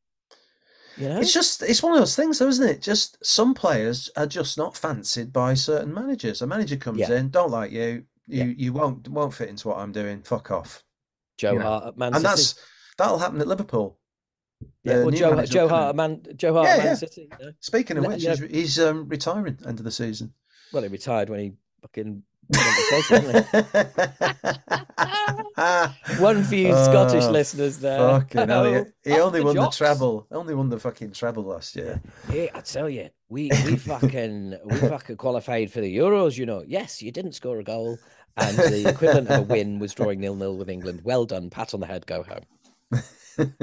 You 0.98 1.10
know, 1.10 1.20
It's 1.20 1.34
just 1.34 1.62
it's 1.64 1.84
one 1.84 1.94
of 1.94 2.00
those 2.00 2.16
things, 2.16 2.40
though, 2.40 2.48
isn't 2.48 2.68
it? 2.70 2.82
Just 2.82 3.18
some 3.26 3.54
players 3.54 4.10
are 4.16 4.26
just 4.28 4.58
not 4.58 4.78
fancied 4.78 5.34
by 5.34 5.54
certain 5.54 5.94
managers. 5.94 6.42
A 6.42 6.48
manager 6.48 6.78
comes 6.78 7.00
Yeah. 7.00 7.14
in, 7.14 7.30
don't 7.30 7.52
like 7.52 7.72
you, 7.72 8.06
you 8.28 8.44
Yeah. 8.46 8.54
you 8.58 8.74
won't 8.74 9.08
won't 9.10 9.34
fit 9.34 9.50
into 9.50 9.68
what 9.68 9.78
I'm 9.78 9.92
doing. 9.92 10.22
Fuck 10.24 10.52
off. 10.52 10.84
Joe 11.38 11.54
you 11.54 11.60
know, 11.60 11.66
Hart 11.66 11.88
at 11.88 11.98
Man 11.98 12.16
and 12.16 12.24
that's 12.24 12.56
that'll 12.98 13.20
happen 13.20 13.42
at 13.42 13.48
Liverpool. 13.48 13.98
yeah, 14.84 15.00
well, 15.04 15.12
Joe 15.12 15.44
Joe 15.46 15.68
Hart 15.68 15.90
at 15.90 15.96
Man 15.96 16.22
Joe 16.38 16.54
Hart 16.54 16.68
Yeah, 16.68 16.78
Man 16.78 16.86
yeah. 16.86 16.94
City. 16.96 17.30
you 17.40 17.46
know? 17.46 17.52
Speaking 17.60 17.98
of 17.98 18.06
which, 18.06 18.24
he's, 18.24 18.40
he's 18.40 18.80
um, 18.80 19.10
retiring 19.10 19.58
end 19.68 19.80
of 19.80 19.84
the 19.86 19.92
season. 19.92 20.34
Well, 20.72 20.84
he 20.84 20.90
retired 20.90 21.30
when 21.30 21.40
he 21.42 21.54
fucking 21.82 22.24
went 22.50 22.76
to 22.76 22.84
Chelsea, 22.90 23.20
didn't 23.20 23.46
he? 23.52 23.60
One 26.22 26.44
for 26.44 26.56
you 26.56 26.72
Scottish 26.74 27.24
Oh, 27.24 27.32
listeners 27.32 27.80
there. 27.80 28.00
Fucking 28.00 28.48
hell, 28.50 28.86
he, 29.04 29.12
he 29.12 29.20
only 29.20 29.40
the 29.40 29.46
won 29.46 29.56
jocks. 29.56 29.78
the 29.78 29.86
treble. 29.86 30.28
Only 30.32 30.54
won 30.56 30.70
the 30.70 30.80
fucking 30.80 31.12
treble 31.12 31.44
last 31.44 31.76
year. 31.76 32.02
Hey, 32.30 32.50
I 32.54 32.62
tell 32.62 32.90
you, 32.90 33.10
we 33.30 33.50
we 33.66 33.76
fucking 33.78 34.58
we 34.66 34.76
fucking 34.78 35.18
qualified 35.18 35.72
for 35.72 35.82
the 35.82 35.98
Euros. 35.98 36.38
You 36.38 36.46
know, 36.46 36.64
yes, 36.68 37.02
you 37.02 37.12
didn't 37.12 37.34
score 37.34 37.60
a 37.60 37.64
goal, 37.64 37.98
and 38.38 38.58
the 38.58 38.90
equivalent 38.90 39.30
of 39.30 39.40
a 39.40 39.44
win 39.44 39.80
was 39.80 39.94
drawing 39.94 40.20
nil 40.20 40.36
nil 40.36 40.58
with 40.58 40.70
England. 40.70 41.02
Well 41.04 41.26
done, 41.26 41.50
pat 41.50 41.74
on 41.74 41.80
the 41.80 41.88
head, 41.88 42.06
go 42.06 42.24
home. 42.24 42.44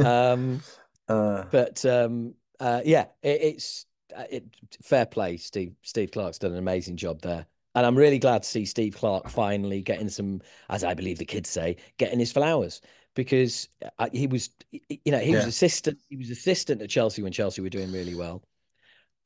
Um, 0.04 0.60
Uh, 1.08 1.44
but 1.50 1.84
um, 1.84 2.32
uh, 2.60 2.80
yeah, 2.84 3.06
it, 3.22 3.42
it's 3.42 3.86
uh, 4.16 4.22
it, 4.30 4.44
fair 4.82 5.04
play. 5.04 5.36
Steve 5.36 5.74
Steve 5.82 6.12
Clarke's 6.12 6.38
done 6.38 6.52
an 6.52 6.58
amazing 6.58 6.96
job 6.96 7.20
there, 7.20 7.44
and 7.74 7.86
I'm 7.86 7.96
really 7.96 8.18
glad 8.18 8.42
to 8.42 8.48
see 8.48 8.64
Steve 8.66 8.96
Clarke 8.96 9.28
finally 9.28 9.80
getting 9.82 10.08
some, 10.08 10.40
as 10.68 10.84
I 10.84 10.94
believe 10.94 11.18
the 11.18 11.24
kids 11.24 11.48
say, 11.48 11.76
getting 11.98 12.18
his 12.18 12.32
flowers 12.32 12.80
because 13.14 13.68
uh, 13.98 14.08
he 14.12 14.26
was, 14.26 14.50
you 14.70 15.12
know, 15.12 15.18
he 15.18 15.34
was 15.34 15.44
assistant. 15.46 15.98
He 16.08 16.16
was 16.16 16.30
assistant 16.30 16.80
at 16.82 16.90
Chelsea 16.90 17.22
when 17.22 17.32
Chelsea 17.32 17.60
were 17.62 17.68
doing 17.68 17.92
really 17.92 18.14
well. 18.14 18.42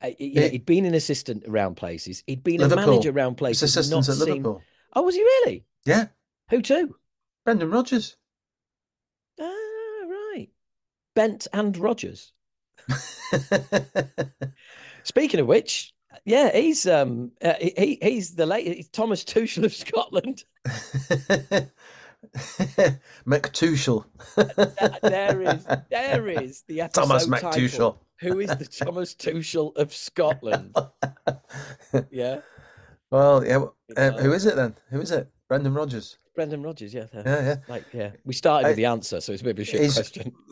Uh, 0.01 0.09
Yeah. 0.19 0.47
he'd 0.49 0.65
been 0.65 0.85
an 0.85 0.93
assistant 0.93 1.43
around 1.47 1.75
places. 1.75 2.23
He'd 2.27 2.43
been 2.43 2.61
a 2.61 2.67
manager 2.67 3.11
around 3.11 3.35
places. 3.35 3.63
assistant 3.75 3.97
not 4.05 4.09
at 4.09 4.15
seen- 4.15 4.27
Liverpool. 4.43 4.61
Oh, 4.93 5.01
was 5.03 5.15
he 5.15 5.21
really? 5.21 5.65
Yeah, 5.85 6.07
Who 6.49 6.61
to? 6.61 6.95
Brendan 7.45 7.69
Rodgers. 7.71 8.15
Ah, 9.39 9.45
right. 9.45 10.47
Bent 11.15 11.47
and 11.53 11.75
Rogers. 11.77 12.33
Speaking 15.03 15.39
of 15.39 15.47
which, 15.47 15.93
yeah, 16.25 16.51
he's 16.55 16.85
um 16.87 17.31
uh, 17.43 17.53
he 17.59 17.73
he- 17.77 17.99
he's 18.01 18.35
the 18.35 18.45
late 18.45 18.91
Thomas 18.91 19.23
Tuchel 19.23 19.63
of 19.65 19.73
Scotland. 19.73 20.43
McTuchel. 23.25 24.05
Th- 24.35 24.91
there 25.01 25.41
is 25.41 25.65
there 25.89 26.27
is 26.27 26.63
the 26.67 26.81
episode 26.81 27.01
Thomas. 27.07 27.27
McTuchel. 27.27 27.97
Who 28.19 28.39
is 28.39 28.49
the 28.49 28.65
Thomas 28.65 29.13
Tuchel 29.13 29.75
of 29.77 29.93
Scotland? 29.93 30.75
Yeah, 32.11 32.41
Well, 33.11 33.45
yeah. 33.45 33.63
Um, 33.95 34.13
who 34.15 34.33
is 34.33 34.45
it 34.45 34.55
then? 34.57 34.75
Who 34.89 34.99
is 34.99 35.11
it? 35.11 35.29
Brendan 35.47 35.73
Rodgers. 35.73 36.17
Brendan 36.37 36.61
Rodgers. 36.61 36.93
Yeah, 36.93 37.07
Yeah, 37.13 37.23
yeah. 37.25 37.55
like 37.67 37.83
yeah. 37.91 38.11
We 38.23 38.33
started 38.35 38.67
I- 38.67 38.69
with 38.69 38.77
the 38.77 38.85
answer, 38.85 39.19
so 39.19 39.33
it's 39.33 39.41
a 39.41 39.45
bit 39.45 39.57
of 39.57 39.59
a 39.59 39.63
shit 39.65 39.91
question. 39.91 40.31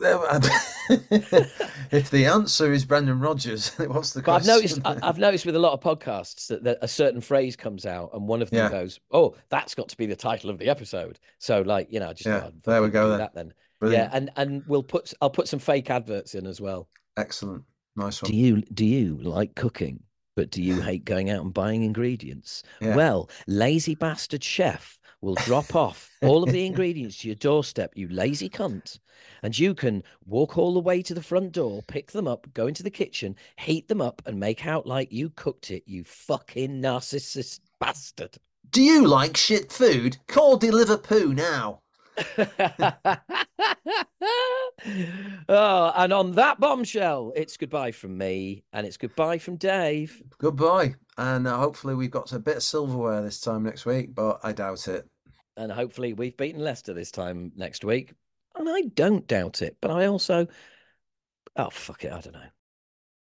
if 1.92 2.10
the 2.10 2.26
answer 2.26 2.72
is 2.72 2.84
Brendan 2.84 3.20
Rodgers, 3.20 3.68
what's 3.78 4.12
the 4.12 4.22
But 4.22 4.32
I've 4.32 4.46
noticed 4.46 4.80
I- 4.84 4.98
I've 5.02 5.18
noticed 5.18 5.46
with 5.46 5.56
a 5.56 5.60
lot 5.60 5.72
of 5.72 5.80
podcasts 5.80 6.48
that, 6.48 6.64
that 6.64 6.78
a 6.82 6.88
certain 6.88 7.20
phrase 7.20 7.56
comes 7.56 7.86
out, 7.86 8.10
and 8.12 8.26
one 8.26 8.42
of 8.42 8.50
them 8.50 8.58
Yeah. 8.58 8.70
goes, 8.70 8.98
"Oh, 9.12 9.36
that's 9.48 9.74
got 9.74 9.88
to 9.88 9.96
be 9.96 10.06
the 10.06 10.16
title 10.16 10.50
of 10.50 10.58
the 10.58 10.68
episode." 10.68 11.18
So, 11.38 11.62
like 11.62 11.92
you 11.92 12.00
know, 12.00 12.12
just 12.12 12.26
Yeah, 12.26 12.50
there 12.64 12.82
we 12.82 12.88
go 12.88 13.08
then. 13.10 13.18
That 13.18 13.34
then, 13.34 13.54
Brilliant. 13.80 14.10
yeah, 14.12 14.16
and 14.16 14.30
and 14.36 14.62
we'll 14.66 14.82
put 14.82 15.12
I'll 15.22 15.30
put 15.30 15.48
some 15.48 15.60
fake 15.60 15.88
adverts 15.88 16.34
in 16.34 16.46
as 16.46 16.60
well. 16.60 16.88
Excellent. 17.16 17.62
Nice 17.94 18.20
one. 18.22 18.30
Do 18.30 18.36
you 18.36 18.60
do 18.62 18.84
you 18.84 19.18
like 19.22 19.54
cooking? 19.54 20.02
But 20.34 20.50
do 20.50 20.62
you 20.62 20.82
hate 20.82 21.06
going 21.06 21.30
out 21.30 21.42
and 21.42 21.54
buying 21.54 21.82
ingredients? 21.82 22.62
Yeah. 22.82 22.94
Well, 22.94 23.30
lazy 23.46 23.94
bastard 23.94 24.44
chef 24.44 24.98
will 25.26 25.34
drop 25.34 25.74
off 25.74 26.12
all 26.22 26.44
of 26.44 26.52
the 26.52 26.64
ingredients 26.64 27.16
to 27.16 27.26
your 27.26 27.34
doorstep, 27.34 27.90
you 27.96 28.06
lazy 28.08 28.48
cunt. 28.48 29.00
And 29.42 29.58
you 29.58 29.74
can 29.74 30.04
walk 30.24 30.56
all 30.56 30.72
the 30.72 30.78
way 30.78 31.02
to 31.02 31.14
the 31.14 31.22
front 31.22 31.50
door, 31.50 31.82
pick 31.88 32.12
them 32.12 32.28
up, 32.28 32.46
go 32.54 32.68
into 32.68 32.84
the 32.84 32.90
kitchen, 32.90 33.34
heat 33.56 33.88
them 33.88 34.00
up, 34.00 34.22
and 34.24 34.38
make 34.38 34.64
out 34.66 34.86
like 34.86 35.10
you 35.10 35.30
cooked 35.30 35.72
it, 35.72 35.82
you 35.84 36.04
fucking 36.04 36.80
narcissist 36.80 37.58
bastard. 37.80 38.38
Do 38.70 38.80
you 38.80 39.04
like 39.08 39.36
shit 39.36 39.72
food? 39.72 40.16
Call 40.28 40.58
Deliver 40.58 40.96
Poo 40.96 41.34
now. 41.34 41.80
oh, 45.48 45.92
and 45.96 46.12
on 46.12 46.32
that 46.32 46.60
bombshell, 46.60 47.32
it's 47.34 47.56
goodbye 47.56 47.90
from 47.90 48.16
me 48.16 48.62
and 48.72 48.86
it's 48.86 48.96
goodbye 48.96 49.38
from 49.38 49.56
Dave. 49.56 50.22
Goodbye. 50.38 50.94
And 51.18 51.48
uh, 51.48 51.56
hopefully 51.56 51.96
we've 51.96 52.12
got 52.12 52.32
a 52.32 52.38
bit 52.38 52.58
of 52.58 52.62
silverware 52.62 53.22
this 53.22 53.40
time 53.40 53.64
next 53.64 53.86
week, 53.86 54.14
but 54.14 54.38
I 54.44 54.52
doubt 54.52 54.86
it. 54.86 55.08
And 55.56 55.72
hopefully 55.72 56.12
we've 56.12 56.36
beaten 56.36 56.60
Leicester 56.60 56.92
this 56.92 57.10
time 57.10 57.52
next 57.56 57.84
week. 57.84 58.12
And 58.54 58.68
I 58.68 58.82
don't 58.94 59.26
doubt 59.26 59.62
it, 59.62 59.76
but 59.80 59.90
I 59.90 60.06
also, 60.06 60.46
oh, 61.56 61.70
fuck 61.70 62.04
it, 62.04 62.12
I 62.12 62.20
don't 62.20 62.34
know. 62.34 62.40